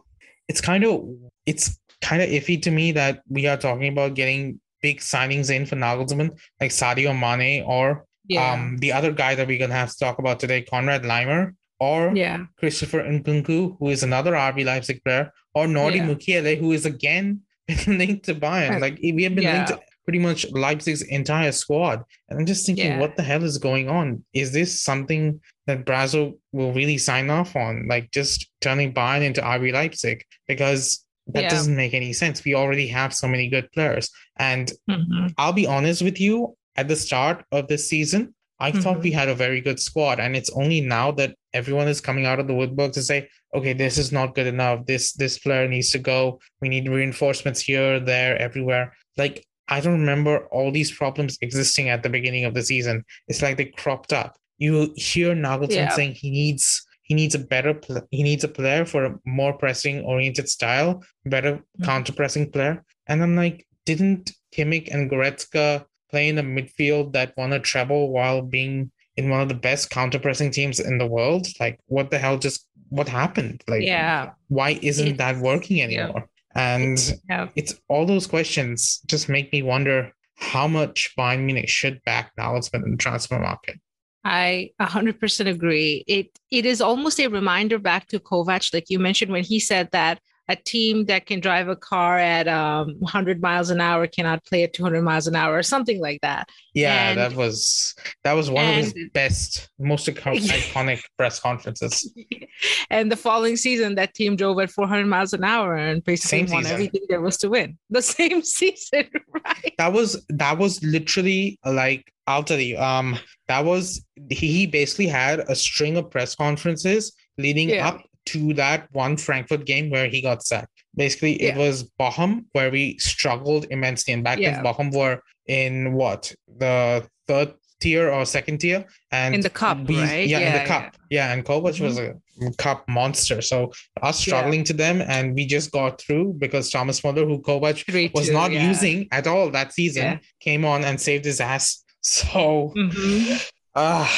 it's 0.49 0.61
kind 0.61 0.85
of, 0.85 1.09
it's 1.47 1.79
kind 2.03 2.23
of 2.23 2.29
iffy 2.29 2.61
to 2.63 2.71
me 2.71 2.93
that 2.93 3.23
we 3.29 3.47
are 3.47 3.57
talking 3.57 3.89
about 3.89 4.15
getting 4.15 4.61
big 4.83 4.99
signings 5.01 5.55
in 5.55 5.67
for 5.67 5.77
Nagelsmann, 5.77 6.37
like 6.61 6.71
Sadio 6.71 7.19
Mane 7.19 7.65
or 7.65 8.07
yeah. 8.29 8.53
um, 8.53 8.77
the 8.79 8.93
other 8.93 9.13
guy 9.13 9.35
that 9.35 9.47
we're 9.47 9.59
going 9.59 9.71
to 9.71 9.77
have 9.77 9.91
to 9.91 9.99
talk 9.99 10.19
about 10.19 10.41
today, 10.41 10.63
Conrad 10.63 11.03
Laimer 11.03 11.55
or 11.79 12.13
yeah. 12.15 12.45
Christopher 12.59 13.03
Nkunku, 13.03 13.77
who 13.79 13.89
is 13.89 14.03
another 14.03 14.33
RB 14.33 14.65
Leipzig 14.65 15.03
player, 15.05 15.33
or 15.57 15.67
Nordi 15.67 15.97
yeah. 15.97 16.07
Mukiele, 16.07 16.59
who 16.59 16.73
is 16.73 16.85
again 16.85 17.41
linked 17.87 18.27
to 18.27 18.35
Bayern. 18.35 18.79
Like 18.79 18.99
we 19.03 19.23
have 19.23 19.35
been 19.35 19.45
yeah. 19.45 19.55
linked 19.55 19.69
to 19.69 19.81
pretty 20.05 20.19
much 20.19 20.45
Leipzig's 20.53 21.01
entire 21.01 21.51
squad. 21.51 22.05
And 22.29 22.39
I'm 22.39 22.45
just 22.45 22.67
thinking, 22.67 22.93
yeah. 22.93 23.01
what 23.01 23.17
the 23.17 23.23
hell 23.23 23.43
is 23.43 23.57
going 23.57 23.89
on? 23.89 24.23
Is 24.35 24.53
this 24.53 24.83
something 24.83 25.41
that 25.67 25.87
Brazzo 25.87 26.39
will 26.53 26.75
really 26.75 26.99
sign 26.99 27.31
off 27.31 27.57
on? 27.57 27.89
Like 27.89 28.11
just 28.11 28.51
turning 28.61 28.93
Bayern 28.93 29.23
into 29.23 29.41
RB 29.41 29.73
Leipzig? 29.73 30.23
Because 30.47 31.03
that 31.29 31.45
yeah. 31.45 31.49
doesn't 31.49 31.75
make 31.75 31.95
any 31.95 32.13
sense. 32.13 32.45
We 32.45 32.55
already 32.55 32.87
have 32.89 33.15
so 33.15 33.27
many 33.27 33.49
good 33.49 33.73
players. 33.73 34.11
And 34.37 34.71
mm-hmm. 34.89 35.29
I'll 35.39 35.55
be 35.55 35.67
honest 35.67 36.03
with 36.03 36.21
you, 36.21 36.55
at 36.77 36.89
the 36.89 36.97
start 36.97 37.43
of 37.51 37.67
this 37.67 37.89
season, 37.89 38.35
I 38.59 38.71
mm-hmm. 38.71 38.81
thought 38.81 39.03
we 39.03 39.11
had 39.11 39.29
a 39.29 39.35
very 39.35 39.61
good 39.61 39.79
squad, 39.79 40.19
and 40.19 40.35
it's 40.35 40.51
only 40.51 40.81
now 40.81 41.13
that 41.13 41.35
everyone 41.53 41.89
is 41.89 42.01
coming 42.01 42.27
out 42.27 42.41
of 42.41 42.47
the 42.47 42.55
woodwork 42.55 42.93
to 42.93 43.03
say, 43.03 43.29
okay, 43.55 43.73
this 43.73 43.99
is 43.99 44.13
not 44.13 44.35
good 44.35 44.47
enough. 44.47 44.87
This 44.87 45.13
this 45.13 45.39
player 45.39 45.69
needs 45.69 45.91
to 45.91 45.99
go. 45.99 46.41
We 46.61 46.69
need 46.69 46.89
reinforcements 46.89 47.61
here, 47.61 48.01
there, 48.01 48.37
everywhere. 48.39 48.95
Like 49.17 49.45
I 49.69 49.81
don't 49.81 50.01
remember 50.01 50.47
all 50.47 50.71
these 50.71 50.93
problems 50.93 51.39
existing 51.41 51.89
at 51.89 52.03
the 52.03 52.09
beginning 52.09 52.45
of 52.45 52.55
the 52.55 52.63
season. 52.63 53.05
It's 53.29 53.43
like 53.43 53.57
they 53.57 53.67
cropped 53.67 54.13
up. 54.13 54.37
You 54.59 54.93
hear 54.97 55.35
Nagelsmann 55.35 55.75
yeah. 55.75 55.95
saying 55.95 56.13
he 56.15 56.31
needs 56.31 56.87
he 57.03 57.15
needs 57.15 57.35
a 57.35 57.39
better 57.39 57.75
pl- 57.75 58.07
he 58.11 58.23
needs 58.23 58.45
a 58.45 58.49
player 58.49 58.85
for 58.85 59.05
a 59.05 59.15
more 59.25 59.53
pressing 59.53 60.01
oriented 60.05 60.49
style, 60.49 61.03
better 61.25 61.57
mm-hmm. 61.57 61.85
counter 61.85 62.13
pressing 62.13 62.51
player. 62.51 62.85
And 63.07 63.23
I'm 63.23 63.37
like, 63.37 63.67
didn't 63.85 64.33
Kimmich 64.55 64.93
and 64.93 65.11
Goretzka 65.11 65.85
play 66.11 66.29
in 66.29 66.39
a 66.39 66.43
midfield 66.43 67.13
that 67.13 67.37
won 67.37 67.53
a 67.53 67.61
treble 67.61 68.11
while 68.13 68.43
being 68.43 68.91
in 69.17 69.31
one 69.31 69.41
of 69.41 69.49
the 69.49 69.55
best 69.55 69.91
counter 69.91 70.19
pressing 70.19 70.51
teams 70.51 70.79
in 70.79 70.99
the 70.99 71.07
world. 71.07 71.47
Like, 71.59 71.81
what 71.87 72.11
the 72.11 72.19
hell 72.19 72.39
just 72.39 72.67
what 72.89 73.09
happened? 73.09 73.63
Like, 73.67 73.83
yeah, 73.83 74.33
why 74.49 74.79
isn't 74.83 75.09
it's, 75.09 75.19
that 75.19 75.39
working 75.39 75.83
anymore? 75.83 76.29
Yeah. 76.55 76.77
And 76.77 77.21
yeah. 77.29 77.49
it's 77.55 77.75
all 77.89 78.07
those 78.07 78.27
questions 78.27 79.01
just 79.07 79.29
make 79.29 79.53
me 79.53 79.63
wonder 79.63 80.13
how 80.37 80.69
much 80.69 81.13
Bayern 81.19 81.45
Munich 81.45 81.69
should 81.69 82.03
back 82.05 82.33
Nagelsmann 82.39 82.85
in 82.85 82.93
the 82.93 82.97
transfer 82.97 83.39
market. 83.39 83.81
I 84.25 84.71
100% 84.81 85.47
agree. 85.47 86.05
It 86.07 86.37
it 86.51 86.67
is 86.67 86.81
almost 86.81 87.21
a 87.21 87.29
reminder 87.29 87.79
back 87.79 88.09
to 88.09 88.19
Kovac, 88.19 88.75
like 88.75 88.87
you 88.89 88.99
mentioned 88.99 89.31
when 89.31 89.45
he 89.45 89.61
said 89.61 89.89
that 89.93 90.21
a 90.49 90.57
team 90.57 91.07
that 91.07 91.27
can 91.27 91.41
drive 91.41 91.69
a 91.69 91.77
car 91.77 92.19
at 92.19 92.47
um, 92.47 92.95
100 92.99 93.41
miles 93.41 93.71
an 93.71 93.81
hour 93.81 94.07
cannot 94.07 94.45
play 94.45 94.63
at 94.63 94.73
200 94.73 95.03
miles 95.03 95.27
an 95.27 95.35
hour 95.35 95.57
or 95.57 95.63
something 95.63 96.01
like 96.01 96.21
that 96.21 96.49
yeah 96.75 97.11
and, 97.11 97.19
that 97.19 97.35
was 97.35 97.95
that 98.25 98.35
was 98.35 98.51
one 98.51 98.65
and, 98.65 98.79
of 98.79 98.85
his 98.85 98.95
best 99.13 99.69
most 99.79 100.07
iconic 100.07 101.03
press 101.17 101.41
conferences 101.41 102.13
and 102.91 103.11
the 103.11 103.17
following 103.17 103.57
season 103.57 103.95
that 103.95 104.15
team 104.15 104.37
drove 104.37 104.59
at 104.61 104.71
400 104.71 105.07
miles 105.07 105.33
an 105.33 105.45
hour 105.45 105.75
and 105.75 106.05
basically 106.05 106.47
same 106.47 106.53
won 106.53 106.63
season. 106.63 106.75
everything 106.75 107.03
there 107.09 107.21
was 107.21 107.37
to 107.39 107.49
win 107.49 107.77
the 107.91 108.03
same 108.17 108.43
season 108.43 109.09
right 109.45 109.75
that 109.79 109.93
was 109.93 110.25
that 110.29 110.59
was 110.59 110.83
literally 110.83 111.59
like 111.65 112.13
i'll 112.27 112.45
tell 112.45 112.61
you 112.61 112.79
um 112.79 113.19
that 113.49 113.65
was 113.65 114.05
he 114.31 114.67
basically 114.67 115.07
had 115.07 115.41
a 115.41 115.55
string 115.55 115.97
of 115.97 116.11
press 116.11 116.35
conferences 116.35 117.13
leading 117.39 117.69
yeah. 117.69 117.89
up 117.89 118.03
to 118.27 118.55
that 118.55 118.89
one 118.93 119.17
Frankfurt 119.17 119.65
game 119.65 119.91
where 119.91 120.09
he 120.09 120.21
got 120.21 120.45
sacked. 120.45 120.71
Basically, 120.95 121.43
yeah. 121.43 121.51
it 121.51 121.59
was 121.59 121.91
Bochum 122.01 122.45
where 122.53 122.71
we 122.71 122.99
struggled 122.99 123.67
immensely. 123.71 124.13
And 124.13 124.25
back 124.25 124.39
yeah. 124.39 124.57
then, 124.57 124.65
Bochum 124.65 124.95
were 124.95 125.23
in 125.47 125.93
what 125.93 126.35
the 126.59 127.07
third 127.27 127.55
tier 127.81 128.11
or 128.11 128.25
second 128.25 128.59
tier, 128.59 128.85
and 129.13 129.35
in 129.35 129.41
the 129.41 129.51
cup, 129.51 129.87
we, 129.87 130.01
right? 130.01 130.27
Yeah, 130.27 130.39
yeah, 130.39 130.47
in 130.47 130.63
the 130.63 130.69
cup. 130.69 130.97
Yeah, 131.11 131.33
and 131.33 131.45
Kovac 131.45 131.75
mm-hmm. 131.75 131.85
was 131.85 131.99
a 131.99 132.15
cup 132.57 132.89
monster. 132.89 133.43
So 133.43 133.73
us 134.03 134.19
struggling 134.19 134.65
to 134.65 134.73
them, 134.73 135.03
and 135.03 135.35
we 135.35 135.47
just 135.47 135.71
got 135.73 136.01
through 136.01 136.35
because 136.39 136.71
Thomas 136.71 137.03
Muller, 137.05 137.27
who 137.27 137.41
Kovac 137.41 138.15
was 138.15 138.31
not 138.31 138.53
using 138.53 139.09
at 139.13 139.27
all 139.27 139.51
that 139.51 139.73
season, 139.73 140.21
came 140.41 140.65
on 140.65 140.85
and 140.85 141.01
saved 141.01 141.25
his 141.25 141.41
ass. 141.41 141.83
So. 142.07 142.73
Mm-hmm. 142.77 143.37
Uh, 143.75 144.09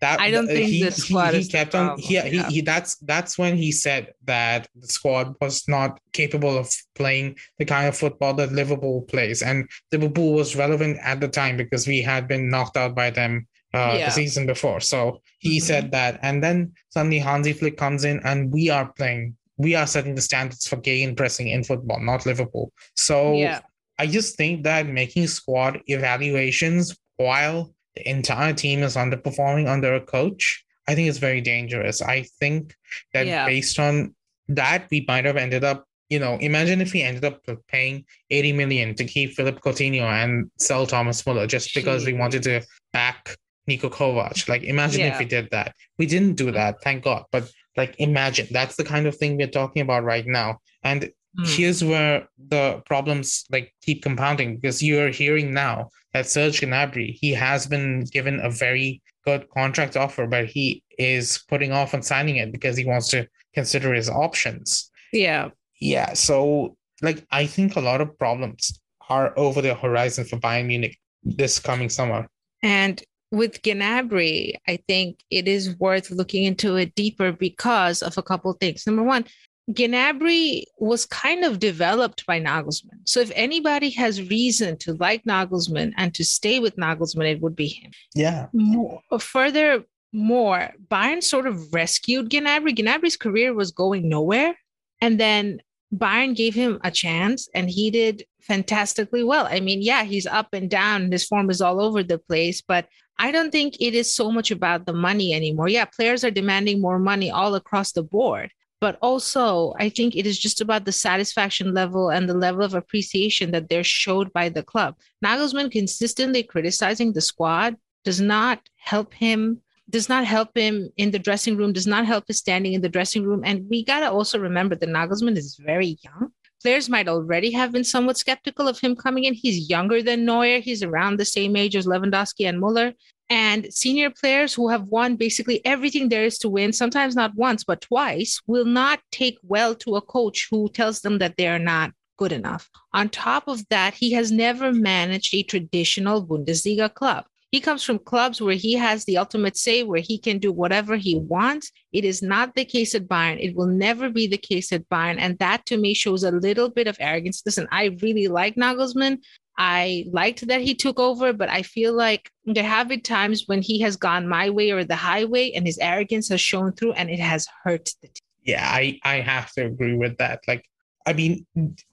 that 0.00 0.20
I 0.20 0.30
don't 0.30 0.46
think 0.46 0.68
he, 0.68 0.84
the 0.84 0.90
squad 0.92 1.34
he, 1.34 1.40
he 1.40 1.48
kept 1.48 1.74
on 1.74 1.98
he, 1.98 2.20
he, 2.20 2.42
he 2.44 2.60
that's 2.60 2.96
that's 2.96 3.38
when 3.38 3.56
he 3.56 3.72
said 3.72 4.12
that 4.24 4.68
the 4.74 4.86
squad 4.86 5.34
was 5.40 5.66
not 5.68 6.00
capable 6.12 6.56
of 6.56 6.72
playing 6.94 7.36
the 7.58 7.64
kind 7.64 7.88
of 7.88 7.96
football 7.96 8.34
that 8.34 8.52
Liverpool 8.52 9.02
plays 9.02 9.42
and 9.42 9.68
Liverpool 9.92 10.34
was 10.34 10.56
relevant 10.56 10.98
at 11.02 11.20
the 11.20 11.28
time 11.28 11.56
because 11.56 11.86
we 11.86 12.00
had 12.00 12.28
been 12.28 12.48
knocked 12.48 12.76
out 12.76 12.94
by 12.94 13.10
them 13.10 13.46
uh, 13.74 13.94
yeah. 13.98 14.06
the 14.06 14.10
season 14.12 14.46
before 14.46 14.80
so 14.80 15.20
he 15.40 15.58
mm-hmm. 15.58 15.66
said 15.66 15.92
that 15.92 16.18
and 16.22 16.42
then 16.42 16.72
suddenly 16.90 17.18
Hansi 17.18 17.52
Flick 17.52 17.76
comes 17.76 18.04
in 18.04 18.20
and 18.24 18.52
we 18.52 18.70
are 18.70 18.92
playing 18.92 19.36
we 19.56 19.74
are 19.74 19.86
setting 19.86 20.14
the 20.14 20.22
standards 20.22 20.66
for 20.68 20.76
gegen 20.76 21.16
pressing 21.16 21.48
in 21.48 21.64
football 21.64 22.00
not 22.00 22.24
Liverpool 22.24 22.72
so 22.94 23.32
yeah. 23.32 23.60
I 23.98 24.06
just 24.06 24.36
think 24.36 24.62
that 24.62 24.86
making 24.86 25.26
squad 25.26 25.80
evaluations 25.88 26.96
while 27.16 27.74
the 27.98 28.08
entire 28.08 28.52
team 28.52 28.82
is 28.82 28.96
underperforming 28.96 29.68
under 29.68 29.94
a 29.94 30.00
coach, 30.00 30.64
I 30.86 30.94
think 30.94 31.08
it's 31.08 31.18
very 31.18 31.40
dangerous. 31.40 32.00
I 32.00 32.22
think 32.40 32.74
that 33.12 33.26
yeah. 33.26 33.46
based 33.46 33.78
on 33.78 34.14
that, 34.48 34.86
we 34.90 35.04
might 35.06 35.24
have 35.24 35.36
ended 35.36 35.64
up 35.64 35.84
you 36.08 36.18
know, 36.18 36.38
imagine 36.40 36.80
if 36.80 36.94
we 36.94 37.02
ended 37.02 37.26
up 37.26 37.44
paying 37.68 38.02
80 38.30 38.54
million 38.54 38.94
to 38.94 39.04
keep 39.04 39.34
Philip 39.34 39.60
Coutinho 39.60 40.04
and 40.04 40.50
sell 40.58 40.86
Thomas 40.86 41.26
Muller 41.26 41.46
just 41.46 41.74
because 41.74 42.06
we 42.06 42.14
wanted 42.14 42.42
to 42.44 42.62
back 42.94 43.36
Niko 43.68 43.90
Kovac. 43.90 44.48
Like, 44.48 44.62
imagine 44.62 45.00
yeah. 45.00 45.12
if 45.12 45.18
we 45.18 45.26
did 45.26 45.50
that. 45.50 45.74
We 45.98 46.06
didn't 46.06 46.36
do 46.36 46.50
that, 46.52 46.80
thank 46.82 47.04
God. 47.04 47.24
But 47.30 47.50
like, 47.76 47.94
imagine 47.98 48.48
that's 48.50 48.76
the 48.76 48.84
kind 48.84 49.06
of 49.06 49.16
thing 49.16 49.36
we're 49.36 49.48
talking 49.48 49.82
about 49.82 50.02
right 50.02 50.26
now. 50.26 50.60
And 50.82 51.10
mm. 51.38 51.56
here's 51.56 51.82
where 51.84 52.28
the 52.48 52.82
problems 52.86 53.44
like 53.50 53.72
keep 53.82 54.02
compounding 54.02 54.56
because 54.56 54.82
you're 54.82 55.10
hearing 55.10 55.52
now 55.52 55.88
that 56.12 56.26
Serge 56.26 56.60
Gnabry, 56.60 57.14
he 57.20 57.32
has 57.32 57.66
been 57.66 58.04
given 58.04 58.40
a 58.40 58.50
very 58.50 59.02
good 59.24 59.48
contract 59.50 59.96
offer, 59.96 60.26
but 60.26 60.46
he 60.46 60.82
is 60.98 61.44
putting 61.48 61.72
off 61.72 61.94
on 61.94 62.02
signing 62.02 62.36
it 62.36 62.52
because 62.52 62.76
he 62.76 62.84
wants 62.84 63.08
to 63.08 63.26
consider 63.54 63.92
his 63.94 64.08
options. 64.08 64.90
Yeah. 65.12 65.50
Yeah. 65.80 66.14
So, 66.14 66.76
like, 67.02 67.26
I 67.30 67.46
think 67.46 67.76
a 67.76 67.80
lot 67.80 68.00
of 68.00 68.18
problems 68.18 68.80
are 69.08 69.38
over 69.38 69.62
the 69.62 69.74
horizon 69.74 70.24
for 70.24 70.36
Bayern 70.38 70.66
Munich 70.66 70.98
this 71.22 71.58
coming 71.58 71.88
summer. 71.88 72.26
And 72.62 73.02
with 73.30 73.62
Gnabry, 73.62 74.54
I 74.66 74.78
think 74.88 75.20
it 75.30 75.46
is 75.46 75.78
worth 75.78 76.10
looking 76.10 76.44
into 76.44 76.76
it 76.76 76.94
deeper 76.94 77.32
because 77.32 78.02
of 78.02 78.16
a 78.16 78.22
couple 78.22 78.50
of 78.50 78.58
things. 78.58 78.86
Number 78.86 79.02
one, 79.02 79.26
Gnabry 79.70 80.64
was 80.78 81.04
kind 81.04 81.44
of 81.44 81.58
developed 81.58 82.24
by 82.26 82.40
Nagelsmann. 82.40 83.06
So 83.06 83.20
if 83.20 83.30
anybody 83.34 83.90
has 83.90 84.28
reason 84.30 84.78
to 84.78 84.94
like 84.94 85.24
Nagelsmann 85.24 85.92
and 85.96 86.14
to 86.14 86.24
stay 86.24 86.58
with 86.58 86.76
Nagelsmann, 86.76 87.30
it 87.30 87.40
would 87.42 87.54
be 87.54 87.68
him. 87.68 87.90
Yeah. 88.14 88.46
More, 88.52 89.02
furthermore, 89.20 90.72
Bayern 90.88 91.22
sort 91.22 91.46
of 91.46 91.72
rescued 91.74 92.30
Gnabry. 92.30 92.76
Gnabry's 92.76 93.16
career 93.16 93.52
was 93.52 93.70
going 93.70 94.08
nowhere. 94.08 94.54
And 95.00 95.20
then 95.20 95.60
Bayern 95.94 96.34
gave 96.34 96.54
him 96.54 96.80
a 96.82 96.90
chance 96.90 97.48
and 97.54 97.68
he 97.68 97.90
did 97.90 98.24
fantastically 98.40 99.22
well. 99.22 99.46
I 99.50 99.60
mean, 99.60 99.82
yeah, 99.82 100.04
he's 100.04 100.26
up 100.26 100.48
and 100.52 100.70
down, 100.70 101.12
his 101.12 101.26
form 101.26 101.50
is 101.50 101.60
all 101.60 101.80
over 101.80 102.02
the 102.02 102.18
place, 102.18 102.62
but 102.62 102.88
I 103.18 103.30
don't 103.30 103.50
think 103.50 103.76
it 103.80 103.94
is 103.94 104.14
so 104.14 104.30
much 104.30 104.50
about 104.50 104.86
the 104.86 104.92
money 104.92 105.34
anymore. 105.34 105.68
Yeah, 105.68 105.84
players 105.84 106.24
are 106.24 106.30
demanding 106.30 106.80
more 106.80 106.98
money 106.98 107.30
all 107.30 107.54
across 107.54 107.92
the 107.92 108.02
board, 108.02 108.50
but 108.80 108.98
also 109.02 109.74
I 109.78 109.88
think 109.88 110.16
it 110.16 110.26
is 110.26 110.38
just 110.38 110.60
about 110.60 110.84
the 110.84 110.92
satisfaction 110.92 111.74
level 111.74 112.10
and 112.10 112.28
the 112.28 112.34
level 112.34 112.62
of 112.62 112.74
appreciation 112.74 113.50
that 113.52 113.68
they're 113.68 113.84
showed 113.84 114.32
by 114.32 114.48
the 114.48 114.62
club. 114.62 114.96
Nagelsmann 115.24 115.70
consistently 115.70 116.42
criticizing 116.42 117.12
the 117.12 117.20
squad 117.20 117.76
does 118.04 118.20
not 118.20 118.60
help 118.76 119.12
him 119.14 119.60
does 119.90 120.08
not 120.08 120.24
help 120.24 120.56
him 120.56 120.90
in 120.96 121.10
the 121.10 121.18
dressing 121.18 121.56
room, 121.56 121.72
does 121.72 121.86
not 121.86 122.04
help 122.04 122.24
his 122.28 122.38
standing 122.38 122.74
in 122.74 122.82
the 122.82 122.88
dressing 122.88 123.24
room. 123.24 123.42
And 123.44 123.66
we 123.70 123.84
got 123.84 124.00
to 124.00 124.10
also 124.10 124.38
remember 124.38 124.74
that 124.74 124.88
Nagelsmann 124.88 125.36
is 125.36 125.56
very 125.56 125.96
young. 126.02 126.30
Players 126.62 126.88
might 126.88 127.08
already 127.08 127.52
have 127.52 127.72
been 127.72 127.84
somewhat 127.84 128.18
skeptical 128.18 128.66
of 128.66 128.80
him 128.80 128.96
coming 128.96 129.24
in. 129.24 129.34
He's 129.34 129.70
younger 129.70 130.02
than 130.02 130.24
Neuer. 130.24 130.58
He's 130.60 130.82
around 130.82 131.18
the 131.18 131.24
same 131.24 131.54
age 131.54 131.76
as 131.76 131.86
Lewandowski 131.86 132.48
and 132.48 132.58
Muller. 132.58 132.94
And 133.30 133.72
senior 133.72 134.10
players 134.10 134.54
who 134.54 134.68
have 134.68 134.84
won 134.84 135.16
basically 135.16 135.64
everything 135.64 136.08
there 136.08 136.24
is 136.24 136.38
to 136.38 136.48
win, 136.48 136.72
sometimes 136.72 137.14
not 137.14 137.34
once, 137.34 137.62
but 137.62 137.82
twice, 137.82 138.40
will 138.46 138.64
not 138.64 139.00
take 139.12 139.38
well 139.42 139.74
to 139.76 139.96
a 139.96 140.02
coach 140.02 140.48
who 140.50 140.68
tells 140.70 141.00
them 141.00 141.18
that 141.18 141.36
they 141.36 141.46
are 141.46 141.58
not 141.58 141.92
good 142.16 142.32
enough. 142.32 142.68
On 142.92 143.08
top 143.08 143.46
of 143.46 143.68
that, 143.68 143.94
he 143.94 144.12
has 144.12 144.32
never 144.32 144.72
managed 144.72 145.34
a 145.34 145.42
traditional 145.42 146.26
Bundesliga 146.26 146.92
club. 146.92 147.26
He 147.50 147.60
comes 147.60 147.82
from 147.82 147.98
clubs 147.98 148.42
where 148.42 148.54
he 148.54 148.74
has 148.74 149.04
the 149.04 149.16
ultimate 149.16 149.56
say, 149.56 149.82
where 149.82 150.02
he 150.02 150.18
can 150.18 150.38
do 150.38 150.52
whatever 150.52 150.96
he 150.96 151.16
wants. 151.16 151.72
It 151.92 152.04
is 152.04 152.22
not 152.22 152.54
the 152.54 152.64
case 152.66 152.94
at 152.94 153.08
Bayern. 153.08 153.42
It 153.42 153.56
will 153.56 153.66
never 153.66 154.10
be 154.10 154.26
the 154.26 154.36
case 154.36 154.70
at 154.70 154.88
Bayern. 154.90 155.16
And 155.18 155.38
that 155.38 155.64
to 155.66 155.78
me 155.78 155.94
shows 155.94 156.24
a 156.24 156.30
little 156.30 156.68
bit 156.68 156.86
of 156.86 156.98
arrogance. 157.00 157.42
Listen, 157.46 157.66
I 157.72 157.96
really 158.02 158.28
like 158.28 158.56
Nagelsmann. 158.56 159.18
I 159.56 160.04
liked 160.12 160.46
that 160.46 160.60
he 160.60 160.74
took 160.74 161.00
over, 161.00 161.32
but 161.32 161.48
I 161.48 161.62
feel 161.62 161.94
like 161.94 162.30
there 162.44 162.62
have 162.62 162.88
been 162.88 163.00
times 163.00 163.44
when 163.46 163.62
he 163.62 163.80
has 163.80 163.96
gone 163.96 164.28
my 164.28 164.50
way 164.50 164.70
or 164.70 164.84
the 164.84 164.94
highway 164.94 165.50
and 165.52 165.66
his 165.66 165.78
arrogance 165.78 166.28
has 166.28 166.40
shown 166.40 166.72
through 166.72 166.92
and 166.92 167.10
it 167.10 167.18
has 167.18 167.48
hurt 167.64 167.90
the 168.02 168.08
team. 168.08 168.22
Yeah, 168.44 168.68
I, 168.70 169.00
I 169.04 169.16
have 169.16 169.50
to 169.52 169.64
agree 169.66 169.96
with 169.96 170.18
that. 170.18 170.40
Like, 170.46 170.64
I 171.06 171.12
mean, 171.14 171.46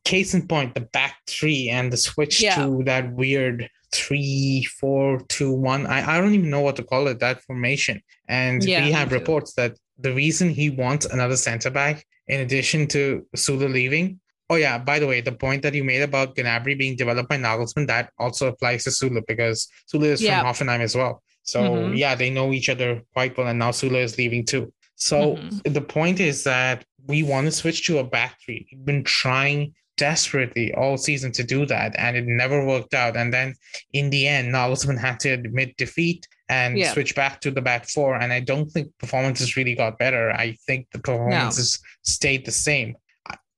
case 0.03 0.33
in 0.33 0.47
point, 0.47 0.75
the 0.75 0.81
back 0.81 1.15
three 1.27 1.69
and 1.69 1.91
the 1.91 1.97
switch 1.97 2.41
yeah. 2.41 2.55
to 2.55 2.83
that 2.85 3.13
weird 3.13 3.69
three, 3.95 4.63
four, 4.79 5.21
two, 5.29 5.51
one. 5.51 5.85
I, 5.87 6.15
I 6.15 6.21
don't 6.21 6.33
even 6.33 6.49
know 6.49 6.61
what 6.61 6.75
to 6.77 6.83
call 6.83 7.07
it, 7.07 7.19
that 7.19 7.41
formation. 7.43 8.01
And 8.27 8.63
yeah, 8.63 8.85
we 8.85 8.91
have 8.91 9.11
reports 9.11 9.53
that 9.53 9.77
the 9.99 10.13
reason 10.13 10.49
he 10.49 10.69
wants 10.69 11.05
another 11.05 11.37
center 11.37 11.69
back, 11.69 12.05
in 12.27 12.41
addition 12.41 12.87
to 12.87 13.25
Süle 13.35 13.71
leaving. 13.71 14.19
Oh, 14.49 14.55
yeah, 14.55 14.77
by 14.77 14.99
the 14.99 15.07
way, 15.07 15.21
the 15.21 15.31
point 15.31 15.63
that 15.63 15.73
you 15.73 15.83
made 15.83 16.01
about 16.01 16.35
Gnabry 16.35 16.77
being 16.77 16.95
developed 16.95 17.29
by 17.29 17.37
Nagelsmann, 17.37 17.87
that 17.87 18.11
also 18.19 18.47
applies 18.47 18.83
to 18.83 18.91
Süle 18.91 19.21
because 19.27 19.67
Süle 19.91 20.03
is 20.03 20.21
yeah. 20.21 20.41
from 20.41 20.47
Hoffenheim 20.47 20.81
as 20.81 20.95
well. 20.95 21.23
So, 21.43 21.61
mm-hmm. 21.61 21.95
yeah, 21.95 22.13
they 22.15 22.29
know 22.29 22.53
each 22.53 22.69
other 22.69 23.01
quite 23.13 23.37
well. 23.37 23.47
And 23.47 23.59
now 23.59 23.71
Süle 23.71 24.03
is 24.03 24.17
leaving 24.17 24.45
too. 24.45 24.71
So, 24.95 25.37
mm-hmm. 25.37 25.73
the 25.73 25.81
point 25.81 26.19
is 26.19 26.43
that 26.43 26.85
we 27.07 27.23
want 27.23 27.45
to 27.45 27.51
switch 27.51 27.87
to 27.87 27.99
a 27.99 28.03
back 28.03 28.37
three. 28.43 28.67
We've 28.71 28.85
been 28.85 29.03
trying 29.03 29.73
desperately 29.97 30.73
all 30.73 30.97
season 30.97 31.31
to 31.33 31.43
do 31.43 31.65
that, 31.65 31.95
and 31.97 32.17
it 32.17 32.25
never 32.25 32.65
worked 32.65 32.93
out. 32.93 33.15
And 33.15 33.33
then 33.33 33.53
in 33.93 34.09
the 34.09 34.27
end, 34.27 34.53
Nagelsmann 34.53 34.99
had 34.99 35.19
to 35.21 35.29
admit 35.29 35.77
defeat 35.77 36.27
and 36.49 36.77
yeah. 36.77 36.93
switch 36.93 37.15
back 37.15 37.41
to 37.41 37.51
the 37.51 37.61
back 37.61 37.89
four. 37.89 38.15
And 38.15 38.31
I 38.31 38.39
don't 38.39 38.69
think 38.69 38.91
performances 38.99 39.57
really 39.57 39.75
got 39.75 39.97
better. 39.97 40.31
I 40.31 40.57
think 40.67 40.87
the 40.91 40.99
performances 40.99 41.79
no. 41.81 41.87
stayed 42.03 42.45
the 42.45 42.51
same. 42.51 42.95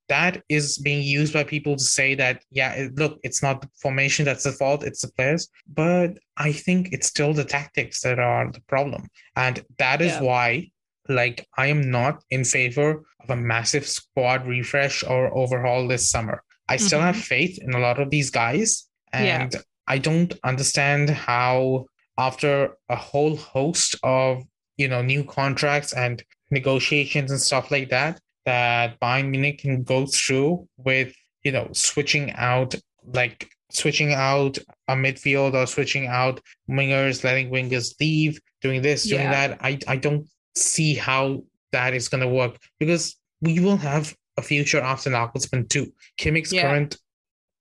That 0.10 0.42
is 0.48 0.78
being 0.78 1.04
used 1.04 1.34
by 1.34 1.44
people 1.44 1.76
to 1.76 1.84
say 1.84 2.16
that, 2.16 2.42
yeah, 2.50 2.88
look, 2.96 3.20
it's 3.24 3.44
not 3.44 3.60
the 3.60 3.68
formation 3.82 4.24
that's 4.24 4.46
the 4.46 4.54
fault, 4.54 4.86
it's 4.86 5.02
the 5.02 5.12
players. 5.12 5.50
But 5.68 6.18
I 6.38 6.54
think 6.54 6.94
it's 6.94 7.08
still 7.08 7.34
the 7.34 7.44
tactics 7.44 8.02
that 8.04 8.18
are 8.18 8.50
the 8.50 8.62
problem. 8.62 9.08
And 9.36 9.66
that 9.80 10.02
is 10.02 10.14
yeah. 10.14 10.22
why 10.22 10.72
like 11.10 11.48
I 11.58 11.68
am 11.68 11.90
not 11.90 12.24
in 12.30 12.44
favor 12.44 13.04
of 13.22 13.30
a 13.30 13.36
massive 13.36 13.88
squad 13.88 14.48
refresh 14.48 15.04
or 15.04 15.36
overhaul 15.38 15.88
this 15.88 16.10
summer. 16.10 16.44
I 16.70 16.78
still 16.78 17.00
mm-hmm. 17.00 17.08
have 17.08 17.18
faith 17.18 17.60
in 17.62 17.74
a 17.74 17.80
lot 17.80 18.00
of 18.00 18.10
these 18.10 18.30
guys, 18.30 18.88
and 19.14 19.54
yeah. 19.54 19.62
I 19.88 19.98
don't 19.98 20.34
understand 20.44 21.10
how 21.10 21.86
after 22.18 22.76
a 22.90 22.96
whole 22.96 23.38
host 23.38 23.96
of 24.04 24.44
you 24.76 24.88
know 24.88 25.02
new 25.02 25.24
contracts 25.24 25.94
and 25.94 26.24
negotiations 26.52 27.32
and 27.32 27.40
stuff 27.40 27.72
like 27.72 27.90
that 27.90 28.20
that 28.46 29.00
Bayern 29.00 29.30
Munich 29.30 29.60
can 29.60 29.84
go 29.84 30.06
through 30.06 30.68
with 30.78 31.14
you 31.44 31.52
know 31.52 31.70
switching 31.74 32.32
out 32.34 32.76
like 33.14 33.50
switching 33.72 34.14
out 34.14 34.58
a 34.88 34.94
midfield 34.94 35.54
or 35.54 35.68
switching 35.68 36.08
out 36.08 36.40
wingers, 36.70 37.24
letting 37.24 37.50
wingers 37.50 37.94
leave, 38.00 38.40
doing 38.62 38.82
this, 38.82 39.04
doing 39.04 39.22
yeah. 39.22 39.48
that. 39.48 39.60
I 39.62 39.80
I 39.88 39.98
don't 39.98 40.28
see 40.58 40.96
how 40.96 41.44
that 41.72 41.94
is 41.94 42.10
going 42.10 42.22
to 42.22 42.28
work 42.28 42.58
because 42.80 43.16
we 43.42 43.60
will 43.60 43.78
have 43.78 44.16
a 44.38 44.42
future 44.42 44.80
after 44.80 45.10
Nagelsmann 45.10 45.70
too. 45.70 45.92
Kimmich's 46.18 46.54
yeah. 46.54 46.64
current, 46.64 46.98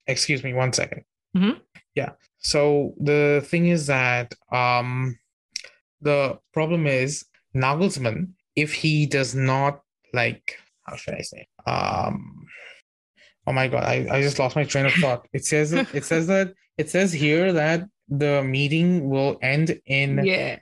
excuse 0.07 0.43
me, 0.43 0.55
one 0.55 0.73
second. 0.73 1.03
Mm-hmm. 1.37 1.59
Yeah. 1.95 2.13
So 2.39 2.95
the 3.01 3.45
thing 3.47 3.67
is 3.69 3.87
that 3.87 4.35
um, 4.53 5.19
the 6.01 6.39
problem 6.53 6.87
is 6.87 7.25
Nagelsmann, 7.55 8.31
if 8.55 8.73
he 8.73 9.07
does 9.07 9.35
not 9.35 9.81
like, 10.13 10.59
how 10.85 10.97
should 10.97 11.15
I 11.15 11.23
say? 11.23 11.49
Um, 11.67 12.47
oh 13.47 13.53
my 13.53 13.69
god, 13.69 13.85
I, 13.85 14.07
I 14.11 14.23
just 14.23 14.39
lost 14.39 14.57
my 14.57 14.65
train 14.65 14.87
of 14.87 14.93
thought. 14.95 15.27
It 15.33 15.45
says 15.45 15.73
it 15.73 16.05
says 16.05 16.27
that 16.33 16.55
it 16.79 16.91
says 16.91 17.13
here 17.13 17.53
that 17.53 17.85
the 18.09 18.43
meeting 18.43 19.09
will 19.09 19.39
end 19.43 19.81
in 19.87 20.25
yeah. 20.25 20.59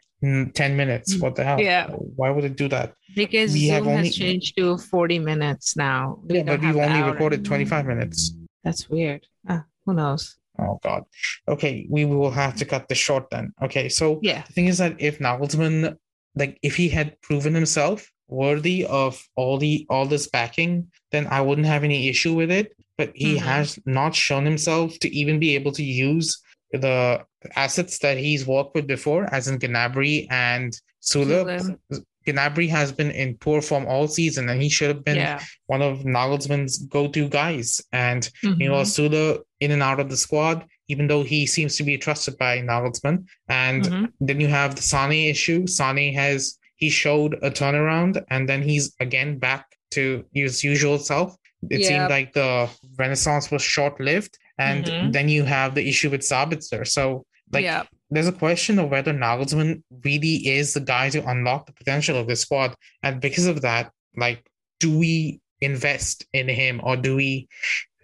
10 0.54 0.76
minutes. 0.76 1.14
Mm, 1.14 1.22
what 1.22 1.34
the 1.34 1.44
hell? 1.44 1.60
Yeah. 1.60 1.88
Why 1.88 2.30
would 2.30 2.44
it 2.44 2.56
do 2.56 2.68
that? 2.68 2.94
Because 3.14 3.52
we 3.52 3.66
Zoom 3.66 3.74
have 3.74 3.86
only, 3.86 4.06
has 4.08 4.16
changed 4.16 4.56
to 4.58 4.78
40 4.78 5.18
minutes 5.18 5.76
now. 5.76 6.20
We 6.24 6.36
yeah, 6.36 6.42
but 6.44 6.60
we've 6.60 6.76
only 6.76 7.02
recorded 7.02 7.44
25 7.44 7.86
minutes. 7.86 8.32
That's 8.62 8.88
weird. 8.88 9.26
Ah, 9.48 9.64
who 9.84 9.94
knows? 9.94 10.36
Oh 10.58 10.78
God. 10.82 11.04
Okay, 11.48 11.86
we 11.90 12.04
will 12.04 12.30
have 12.30 12.56
to 12.56 12.64
cut 12.64 12.88
this 12.88 12.98
short 12.98 13.28
then. 13.30 13.52
Okay, 13.62 13.88
so 13.88 14.20
yeah, 14.22 14.42
the 14.46 14.52
thing 14.52 14.66
is 14.66 14.78
that 14.78 14.96
if 14.98 15.18
Nagelsmann, 15.18 15.96
like, 16.34 16.58
if 16.62 16.76
he 16.76 16.88
had 16.88 17.20
proven 17.22 17.54
himself 17.54 18.08
worthy 18.28 18.86
of 18.86 19.22
all 19.36 19.58
the 19.58 19.86
all 19.90 20.06
this 20.06 20.28
backing, 20.28 20.90
then 21.12 21.26
I 21.26 21.40
wouldn't 21.40 21.66
have 21.66 21.84
any 21.84 22.08
issue 22.08 22.34
with 22.34 22.50
it. 22.50 22.72
But 22.96 23.10
he 23.14 23.34
mm-hmm. 23.34 23.44
has 23.44 23.78
not 23.86 24.14
shown 24.14 24.44
himself 24.44 24.98
to 25.00 25.08
even 25.14 25.40
be 25.40 25.56
able 25.56 25.72
to 25.72 25.82
use 25.82 26.40
the 26.80 27.24
assets 27.56 27.98
that 28.00 28.18
he's 28.18 28.46
worked 28.46 28.74
with 28.74 28.86
before, 28.86 29.32
as 29.32 29.48
in 29.48 29.58
Gnabry 29.58 30.26
and 30.30 30.78
Süle. 31.02 31.78
Gnabry 32.26 32.68
has 32.70 32.90
been 32.90 33.10
in 33.10 33.36
poor 33.36 33.60
form 33.60 33.86
all 33.86 34.08
season, 34.08 34.48
and 34.48 34.62
he 34.62 34.70
should 34.70 34.88
have 34.88 35.04
been 35.04 35.16
yeah. 35.16 35.42
one 35.66 35.82
of 35.82 36.04
Nagelsmann's 36.04 36.78
go-to 36.78 37.28
guys. 37.28 37.82
And 37.92 38.30
mm-hmm. 38.42 38.60
you 38.60 38.68
know, 38.68 38.76
Süle 38.76 39.40
in 39.60 39.70
and 39.72 39.82
out 39.82 40.00
of 40.00 40.08
the 40.08 40.16
squad, 40.16 40.64
even 40.88 41.06
though 41.06 41.22
he 41.22 41.46
seems 41.46 41.76
to 41.76 41.82
be 41.82 41.98
trusted 41.98 42.38
by 42.38 42.60
Nagelsmann. 42.60 43.26
And 43.48 43.84
mm-hmm. 43.84 44.04
then 44.20 44.40
you 44.40 44.48
have 44.48 44.74
the 44.74 44.82
Sane 44.82 45.28
issue. 45.30 45.66
Sane 45.66 46.14
has 46.14 46.58
he 46.76 46.88
showed 46.88 47.34
a 47.42 47.50
turnaround, 47.50 48.24
and 48.30 48.48
then 48.48 48.62
he's 48.62 48.94
again 49.00 49.38
back 49.38 49.66
to 49.90 50.24
his 50.32 50.64
usual 50.64 50.98
self. 50.98 51.36
it 51.70 51.80
Yeah. 51.80 51.88
seemed 51.88 52.10
like 52.10 52.32
the 52.32 52.68
renaissance 52.98 53.50
was 53.50 53.62
short-lived, 53.62 54.38
and 54.58 54.84
Mhm. 54.84 55.12
then 55.12 55.28
you 55.28 55.44
have 55.44 55.74
the 55.74 55.88
issue 55.88 56.10
with 56.10 56.20
Sabitzer. 56.22 56.86
So 56.86 57.24
like 57.52 57.64
yeah, 57.64 57.84
there's 58.10 58.28
a 58.28 58.32
question 58.32 58.78
of 58.78 58.90
whether 58.90 59.12
Nagelsmann 59.12 59.82
really 60.04 60.48
is 60.48 60.74
the 60.74 60.80
guy 60.80 61.10
to 61.10 61.26
unlock 61.28 61.66
the 61.66 61.72
potential 61.72 62.16
of 62.16 62.26
this 62.26 62.40
squad. 62.40 62.74
And 63.02 63.20
because 63.20 63.46
of 63.46 63.62
that, 63.62 63.90
like, 64.16 64.44
do 64.80 64.96
we 64.98 65.40
invest 65.60 66.26
in 66.32 66.48
him 66.48 66.80
or 66.82 66.96
do 66.96 67.16
we 67.16 67.48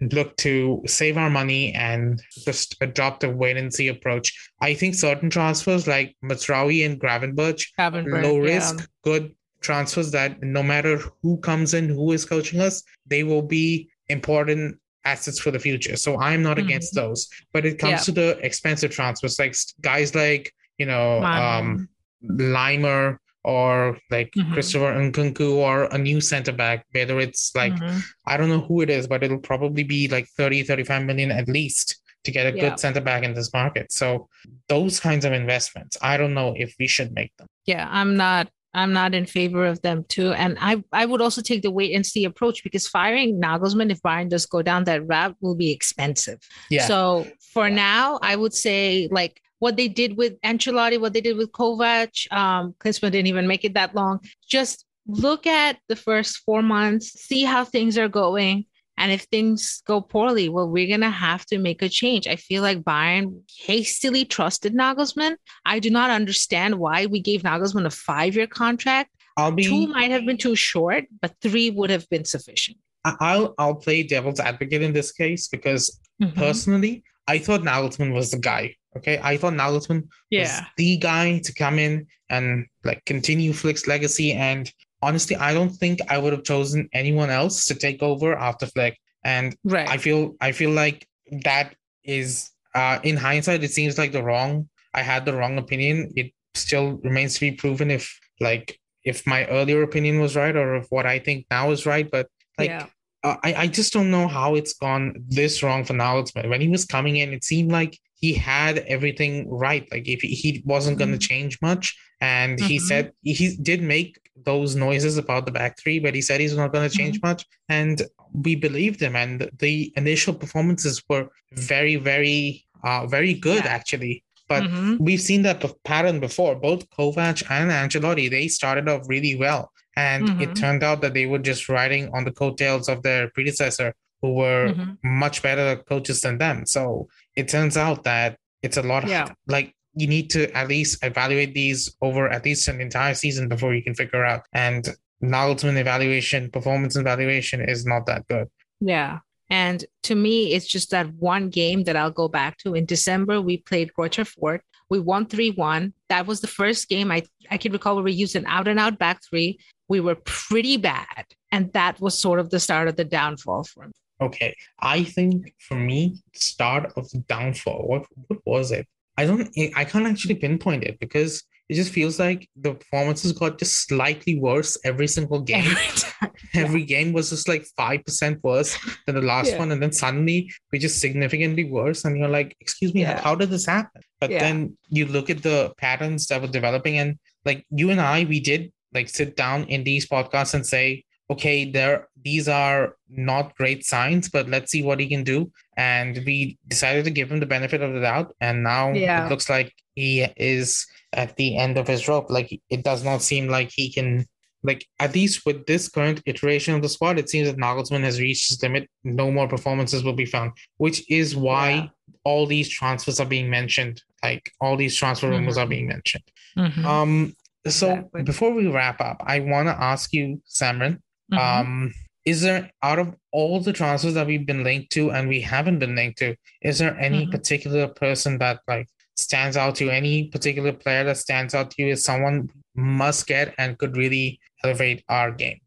look 0.00 0.36
to 0.38 0.82
save 0.86 1.18
our 1.18 1.28
money 1.28 1.74
and 1.74 2.22
just 2.44 2.76
adopt 2.80 3.22
a 3.24 3.28
wait 3.28 3.56
and 3.56 3.72
see 3.72 3.88
approach? 3.88 4.32
I 4.60 4.74
think 4.74 4.94
certain 4.94 5.30
transfers 5.30 5.86
like 5.86 6.16
Mazraoui 6.24 6.86
and 6.86 7.00
Gravenberch, 7.00 7.66
Gravenberch, 7.78 8.22
low 8.22 8.36
yeah. 8.36 8.54
risk, 8.54 8.88
good 9.04 9.34
transfers 9.60 10.10
that 10.12 10.42
no 10.42 10.62
matter 10.62 11.00
who 11.22 11.38
comes 11.38 11.74
in, 11.74 11.88
who 11.88 12.12
is 12.12 12.24
coaching 12.24 12.60
us, 12.60 12.82
they 13.06 13.24
will 13.24 13.42
be 13.42 13.90
important 14.08 14.78
assets 15.04 15.38
for 15.38 15.50
the 15.50 15.58
future. 15.58 15.96
So 15.96 16.18
I'm 16.20 16.42
not 16.42 16.58
against 16.58 16.94
those. 16.94 17.28
But 17.52 17.64
it 17.66 17.78
comes 17.78 17.92
Yeah. 17.92 17.98
to 18.06 18.12
the 18.12 18.28
expensive 18.44 18.90
transfers, 18.90 19.38
like 19.38 19.54
guys 19.80 20.14
like, 20.14 20.52
you 20.78 20.86
know, 20.86 21.22
um, 21.22 21.88
Laimer 22.24 23.16
or 23.44 23.98
like 24.10 24.30
Mhm. 24.36 24.52
Christopher 24.52 24.92
Nkunku 24.94 25.54
or 25.54 25.84
a 25.84 25.96
new 25.98 26.20
center 26.20 26.52
back, 26.52 26.84
whether 26.92 27.18
it's 27.20 27.52
like, 27.54 27.72
Mhm. 27.74 28.02
I 28.26 28.36
don't 28.36 28.50
know 28.50 28.60
who 28.60 28.82
it 28.82 28.90
is, 28.90 29.06
but 29.06 29.22
it'll 29.24 29.38
probably 29.38 29.82
be 29.82 30.08
like 30.08 30.26
30, 30.36 30.62
35 30.62 31.04
million 31.06 31.30
at 31.30 31.48
least 31.48 31.96
to 32.24 32.30
get 32.30 32.44
a 32.46 32.54
Yeah. 32.54 32.68
good 32.68 32.78
center 32.80 33.00
back 33.00 33.22
in 33.24 33.32
this 33.32 33.50
market. 33.54 33.90
So 33.92 34.28
those 34.68 35.00
kinds 35.00 35.24
of 35.24 35.32
investments, 35.32 35.96
I 36.02 36.18
don't 36.18 36.34
know 36.34 36.54
if 36.56 36.74
we 36.78 36.86
should 36.86 37.12
make 37.14 37.32
them. 37.38 37.46
yeah 37.66 37.86
i'm 37.90 38.16
not 38.16 38.48
i'm 38.74 38.92
not 38.92 39.14
in 39.14 39.26
favor 39.26 39.66
of 39.66 39.80
them 39.82 40.04
too 40.08 40.32
and 40.32 40.56
i 40.60 40.82
i 40.92 41.04
would 41.04 41.20
also 41.20 41.42
take 41.42 41.62
the 41.62 41.70
wait 41.70 41.94
and 41.94 42.04
see 42.06 42.24
approach 42.24 42.62
because 42.62 42.86
firing 42.86 43.40
nagelsmann 43.40 43.90
if 43.90 44.00
bayern 44.02 44.28
does 44.28 44.46
go 44.46 44.62
down 44.62 44.84
that 44.84 45.06
route 45.06 45.34
will 45.40 45.54
be 45.56 45.70
expensive 45.72 46.38
Yeah. 46.70 46.86
so 46.86 47.26
for 47.52 47.68
Yeah. 47.68 47.74
now 47.74 48.18
i 48.22 48.36
would 48.36 48.54
say 48.54 49.08
like 49.10 49.40
what 49.58 49.76
they 49.76 49.88
did 49.88 50.16
with 50.16 50.40
Ancelotti, 50.40 50.98
what 50.98 51.12
they 51.12 51.20
did 51.20 51.36
with 51.36 51.52
Kovac, 51.52 52.32
um, 52.32 52.74
Klinsmann 52.80 53.12
didn't 53.12 53.26
even 53.26 53.46
make 53.46 53.62
it 53.62 53.74
that 53.74 53.94
long. 53.94 54.20
Just 54.48 54.86
look 55.06 55.46
at 55.46 55.76
the 55.90 55.96
first 55.96 56.38
four 56.46 56.62
months, 56.62 57.12
see 57.28 57.42
how 57.44 57.66
things 57.66 57.98
are 57.98 58.08
going. 58.08 58.64
And 58.96 59.10
if 59.10 59.22
things 59.22 59.82
go 59.86 60.00
poorly, 60.00 60.48
well, 60.48 60.68
we're 60.68 60.86
going 60.88 61.00
to 61.00 61.10
have 61.10 61.46
to 61.46 61.58
make 61.58 61.80
a 61.80 61.88
change. 61.88 62.26
I 62.26 62.36
feel 62.36 62.62
like 62.62 62.82
Bayern 62.82 63.40
hastily 63.58 64.24
trusted 64.26 64.74
Nagelsmann. 64.74 65.36
I 65.64 65.78
do 65.78 65.88
not 65.90 66.10
understand 66.10 66.78
why 66.78 67.06
we 67.06 67.20
gave 67.20 67.42
Nagelsmann 67.42 67.86
a 67.86 67.90
five 67.90 68.36
year 68.36 68.46
contract. 68.46 69.10
I'll 69.36 69.52
be 69.52 69.64
Two 69.64 69.86
might 69.86 70.10
have 70.10 70.26
been 70.26 70.36
too 70.36 70.54
short, 70.54 71.04
but 71.22 71.32
three 71.40 71.70
would 71.70 71.88
have 71.90 72.06
been 72.10 72.24
sufficient. 72.26 72.76
I'll 73.04 73.54
I'll 73.58 73.76
play 73.76 74.02
devil's 74.02 74.40
advocate 74.40 74.82
in 74.82 74.92
this 74.92 75.12
case 75.12 75.48
because 75.48 75.98
Mhm. 76.20 76.34
personally, 76.34 77.02
I 77.26 77.38
thought 77.38 77.62
Nagelsmann 77.62 78.12
was 78.12 78.30
the 78.32 78.38
guy. 78.38 78.74
Okay, 78.98 79.18
I 79.22 79.38
thought 79.38 79.54
Nagelsmann 79.54 80.08
was 80.32 80.60
the 80.76 80.96
guy 80.98 81.38
to 81.38 81.52
come 81.54 81.78
in 81.78 82.08
and 82.28 82.66
like 82.84 83.02
continue 83.06 83.52
Flick's 83.54 83.86
legacy. 83.86 84.32
And 84.32 84.70
honestly, 85.02 85.36
I 85.36 85.54
don't 85.54 85.70
think 85.70 86.00
I 86.08 86.18
would 86.18 86.32
have 86.32 86.44
chosen 86.44 86.88
anyone 86.92 87.30
else 87.30 87.66
to 87.66 87.74
take 87.74 88.02
over 88.02 88.34
after 88.36 88.66
Flick. 88.66 88.98
And 89.24 89.56
Right. 89.64 89.88
I 89.88 89.96
feel 89.98 90.34
I 90.40 90.52
feel 90.52 90.70
like 90.70 91.06
that 91.44 91.74
is 92.04 92.50
uh 92.74 92.98
in 93.02 93.16
hindsight, 93.16 93.62
it 93.64 93.70
seems 93.72 93.98
like 93.98 94.12
the 94.12 94.22
wrong 94.22 94.68
I 94.94 95.02
had 95.02 95.24
the 95.24 95.34
wrong 95.34 95.58
opinion. 95.58 96.12
It 96.16 96.32
still 96.54 96.98
remains 97.04 97.34
to 97.34 97.40
be 97.40 97.52
proven 97.52 97.90
if 97.90 98.18
like 98.40 98.78
if 99.04 99.26
my 99.26 99.46
earlier 99.46 99.82
opinion 99.82 100.20
was 100.20 100.36
right 100.36 100.56
or 100.56 100.76
if 100.76 100.86
what 100.90 101.06
I 101.06 101.18
think 101.18 101.46
now 101.50 101.70
is 101.70 101.86
right. 101.86 102.10
But 102.10 102.26
like 102.58 102.70
Yeah. 102.70 102.86
uh, 103.22 103.36
I, 103.42 103.54
I 103.54 103.66
just 103.66 103.92
don't 103.92 104.10
know 104.10 104.26
how 104.28 104.54
it's 104.56 104.74
gone 104.74 105.14
this 105.28 105.62
wrong 105.62 105.84
for 105.84 105.94
Nagelsmann. 105.94 106.48
When 106.48 106.60
he 106.60 106.68
was 106.68 106.84
coming 106.84 107.16
in, 107.16 107.32
it 107.32 107.44
seemed 107.44 107.70
like 107.72 107.98
he 108.20 108.34
had 108.34 108.78
everything 108.80 109.48
right. 109.50 109.86
Like 109.90 110.06
if 110.06 110.20
he, 110.22 110.28
he 110.28 110.62
wasn't 110.64 110.98
going 110.98 111.12
to 111.12 111.18
Mhm. 111.18 111.28
change 111.30 111.58
much, 111.62 111.96
and 112.20 112.60
he 112.60 112.76
Mhm. 112.76 112.80
said 112.82 113.12
he 113.22 113.56
did 113.70 113.82
make 113.82 114.18
those 114.44 114.76
noises 114.76 115.16
about 115.16 115.46
the 115.46 115.52
back 115.52 115.78
three, 115.78 115.98
but 115.98 116.14
he 116.14 116.22
said 116.22 116.40
he's 116.40 116.56
not 116.56 116.72
going 116.72 116.88
to 116.88 116.96
change 116.96 117.18
much, 117.22 117.44
and 117.68 118.02
we 118.32 118.54
believed 118.54 119.00
him. 119.00 119.16
And 119.16 119.50
the 119.58 119.92
initial 119.96 120.34
performances 120.34 121.02
were 121.08 121.28
very, 121.52 121.96
very, 121.96 122.64
uh, 122.84 123.06
very 123.06 123.34
good 123.34 123.64
Yeah. 123.64 123.74
actually. 123.78 124.22
But 124.48 124.64
Mhm. 124.64 124.98
we've 124.98 125.20
seen 125.20 125.42
that 125.42 125.64
pattern 125.84 126.18
before. 126.20 126.54
Both 126.56 126.88
Kovac 126.90 127.42
and 127.50 127.70
Ancelotti, 127.70 128.28
they 128.28 128.48
started 128.48 128.88
off 128.88 129.02
really 129.08 129.34
well. 129.36 129.72
And 129.96 130.28
it 130.40 130.50
Mhm. 130.50 130.54
turned 130.54 130.82
out 130.82 131.00
that 131.02 131.14
they 131.14 131.26
were 131.26 131.38
just 131.38 131.68
riding 131.68 132.08
on 132.14 132.24
the 132.24 132.32
coattails 132.32 132.88
of 132.88 133.02
their 133.02 133.28
predecessor, 133.30 133.94
who 134.22 134.34
were 134.34 134.72
Mhm. 134.74 134.98
much 135.02 135.42
better 135.42 135.76
coaches 135.88 136.20
than 136.20 136.38
them. 136.38 136.66
So 136.66 137.08
it 137.36 137.48
turns 137.48 137.76
out 137.76 138.04
that 138.04 138.38
it's 138.62 138.76
a 138.76 138.82
lot 138.82 139.06
Yeah. 139.08 139.24
of 139.24 139.30
like 139.46 139.74
you 139.94 140.06
need 140.06 140.30
to 140.30 140.50
at 140.56 140.68
least 140.68 141.02
evaluate 141.04 141.52
these 141.54 141.94
over 142.00 142.28
at 142.28 142.44
least 142.44 142.68
an 142.68 142.80
entire 142.80 143.14
season 143.14 143.48
before 143.48 143.74
you 143.74 143.82
can 143.82 143.94
figure 143.94 144.24
out. 144.24 144.42
And 144.52 144.88
Nagelsmann 145.22 145.76
evaluation, 145.76 146.50
performance 146.50 146.96
evaluation 146.96 147.60
is 147.60 147.84
not 147.84 148.06
that 148.06 148.26
good. 148.28 148.48
Yeah. 148.80 149.18
And 149.50 149.84
to 150.04 150.14
me, 150.14 150.54
it's 150.54 150.66
just 150.66 150.90
that 150.92 151.12
one 151.14 151.50
game 151.50 151.84
that 151.84 151.96
I'll 151.96 152.12
go 152.12 152.28
back 152.28 152.56
to. 152.58 152.74
In 152.74 152.84
December, 152.86 153.40
we 153.40 153.56
played 153.58 153.90
Greuther 153.98 154.24
Fürth. 154.24 154.60
We 154.88 155.00
won 155.00 155.26
3 155.26 155.50
1. 155.50 155.92
That 156.08 156.26
was 156.26 156.40
the 156.40 156.46
first 156.46 156.88
game 156.88 157.10
I, 157.10 157.22
I 157.50 157.58
can 157.58 157.72
recall 157.72 157.96
where 157.96 158.04
we 158.04 158.12
used 158.12 158.36
an 158.36 158.46
out 158.46 158.68
and 158.68 158.78
out 158.78 158.98
back 158.98 159.20
three. 159.28 159.58
We 159.88 159.98
were 160.00 160.16
pretty 160.24 160.76
bad. 160.76 161.26
And 161.52 161.72
that 161.72 162.00
was 162.00 162.18
sort 162.20 162.38
of 162.38 162.50
the 162.50 162.60
start 162.60 162.86
of 162.88 162.94
the 162.96 163.04
downfall 163.04 163.64
for 163.64 163.86
me. 163.86 163.92
Okay. 164.20 164.54
I 164.80 165.04
think 165.04 165.54
for 165.58 165.76
me, 165.76 166.20
start 166.34 166.92
of 166.96 167.08
the 167.10 167.18
downfall, 167.28 167.86
what 167.86 168.04
what 168.28 168.40
was 168.44 168.70
it? 168.72 168.86
I 169.16 169.26
don't 169.26 169.48
I 169.76 169.84
can't 169.84 170.06
actually 170.06 170.36
pinpoint 170.36 170.84
it 170.84 170.98
because 171.00 171.42
it 171.68 171.74
just 171.74 171.92
feels 171.92 172.18
like 172.18 172.48
the 172.56 172.74
performances 172.74 173.30
got 173.32 173.58
just 173.58 173.86
slightly 173.88 174.38
worse 174.38 174.76
every 174.84 175.06
single 175.06 175.40
game. 175.40 175.64
Every 175.64 175.86
time. 175.96 176.30
Every 176.54 176.84
game 176.84 177.12
was 177.12 177.30
just 177.30 177.46
like 177.48 177.64
five 177.76 178.04
percent 178.04 178.42
worse 178.42 178.76
than 179.06 179.14
the 179.14 179.22
last 179.22 179.52
Yeah. 179.52 179.58
one, 179.58 179.70
and 179.72 179.80
then 179.80 179.92
suddenly 179.92 180.50
we're 180.72 180.80
just 180.80 181.00
significantly 181.00 181.64
worse, 181.64 182.04
and 182.04 182.18
you're 182.18 182.28
like, 182.28 182.56
"Excuse 182.60 182.92
me, 182.92 183.02
Yeah. 183.02 183.20
how 183.20 183.34
did 183.36 183.50
this 183.50 183.66
happen?" 183.66 184.02
But 184.20 184.30
Yeah. 184.30 184.40
then 184.40 184.76
you 184.88 185.06
look 185.06 185.30
at 185.30 185.42
the 185.42 185.72
patterns 185.78 186.26
that 186.26 186.40
were 186.42 186.48
developing, 186.48 186.98
and 186.98 187.18
like 187.44 187.64
you 187.70 187.90
and 187.90 188.00
I, 188.00 188.24
we 188.24 188.40
did 188.40 188.72
like 188.92 189.08
sit 189.08 189.36
down 189.36 189.64
in 189.64 189.84
these 189.84 190.08
podcasts 190.08 190.54
and 190.54 190.66
say, 190.66 191.04
"Okay, 191.30 191.70
there, 191.70 192.08
these 192.22 192.48
are 192.48 192.96
not 193.08 193.54
great 193.56 193.84
signs, 193.84 194.28
but 194.28 194.48
let's 194.48 194.70
see 194.72 194.82
what 194.82 195.00
he 195.00 195.06
can 195.06 195.24
do." 195.24 195.50
And 195.76 196.22
we 196.26 196.58
decided 196.68 197.04
to 197.04 197.10
give 197.10 197.30
him 197.32 197.40
the 197.40 197.46
benefit 197.56 197.80
of 197.82 197.92
the 197.94 198.00
doubt, 198.00 198.34
and 198.40 198.62
now 198.62 198.92
Yeah. 198.92 199.24
it 199.26 199.30
looks 199.30 199.48
like 199.48 199.72
he 199.94 200.26
is 200.36 200.86
at 201.12 201.36
the 201.36 201.56
end 201.56 201.76
of 201.78 201.86
his 201.88 202.06
rope. 202.08 202.28
Like 202.30 202.50
it 202.68 202.82
does 202.84 203.02
not 203.04 203.22
seem 203.22 203.48
like 203.48 203.70
he 203.72 203.90
can 203.92 204.26
like 204.62 204.84
at 204.98 205.14
least 205.14 205.46
with 205.46 205.64
this 205.64 205.88
current 205.88 206.20
iteration 206.26 206.74
of 206.74 206.82
the 206.82 206.88
squad, 206.88 207.18
it 207.18 207.30
seems 207.30 207.48
that 207.48 207.56
Nagelsmann 207.56 208.04
has 208.04 208.20
reached 208.20 208.50
his 208.50 208.62
limit. 208.62 208.90
No 209.04 209.30
more 209.32 209.48
performances 209.48 210.04
will 210.04 210.12
be 210.12 210.26
found, 210.26 210.52
which 210.76 210.98
is 211.10 211.34
why 211.34 211.70
Yeah. 211.70 211.86
all 212.24 212.44
these 212.46 212.68
transfers 212.68 213.18
are 213.20 213.24
being 213.36 213.48
mentioned. 213.48 214.02
Like 214.22 214.50
all 214.60 214.76
these 214.76 214.94
transfer 214.96 215.30
rumors 215.30 215.56
are 215.56 215.64
Mhm. 215.64 215.70
being 215.70 215.88
mentioned. 215.88 216.24
Mhm. 216.58 216.84
Um, 216.84 217.36
so 217.66 217.86
Exactly. 217.90 218.22
before 218.24 218.52
we 218.52 218.66
wrap 218.66 219.00
up, 219.00 219.22
I 219.24 219.40
want 219.40 219.68
to 219.68 219.82
ask 219.82 220.12
you, 220.12 220.42
Samran, 220.46 220.98
Mhm. 221.32 221.38
um, 221.38 221.94
is 222.24 222.42
there 222.42 222.70
out 222.82 222.98
of 222.98 223.14
all 223.32 223.60
the 223.60 223.72
transfers 223.72 224.14
that 224.14 224.26
we've 224.26 224.46
been 224.46 224.62
linked 224.62 224.90
to 224.92 225.10
and 225.10 225.28
we 225.28 225.40
haven't 225.40 225.78
been 225.78 225.94
linked 225.94 226.18
to, 226.18 226.36
is 226.62 226.78
there 226.78 226.98
any 227.00 227.26
Mhm. 227.26 227.30
particular 227.30 227.88
person 227.88 228.38
that 228.38 228.60
like 228.68 228.88
stands 229.16 229.56
out 229.56 229.76
to 229.76 229.84
you? 229.84 229.90
Any 229.90 230.28
particular 230.28 230.72
player 230.72 231.04
that 231.04 231.16
stands 231.16 231.54
out 231.54 231.70
to 231.72 231.82
you 231.82 231.92
is 231.92 232.04
someone 232.04 232.50
must 232.74 233.26
get 233.26 233.54
and 233.58 233.78
could 233.78 233.96
really 233.96 234.38
elevate 234.64 235.02
our 235.08 235.32
game? 235.32 235.60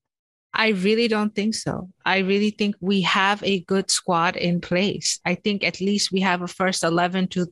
I 0.53 0.69
really 0.69 1.07
don't 1.07 1.33
think 1.33 1.55
so. 1.55 1.89
I 2.05 2.19
really 2.19 2.51
think 2.51 2.75
we 2.79 3.01
have 3.01 3.41
a 3.43 3.61
good 3.61 3.89
squad 3.89 4.35
in 4.35 4.61
place. 4.61 5.19
I 5.25 5.33
think 5.33 5.63
at 5.63 5.81
least 5.81 6.11
we 6.11 6.19
have 6.21 6.43
a 6.43 6.47
first 6.47 6.83
11 6.83 7.27
to 7.29 7.47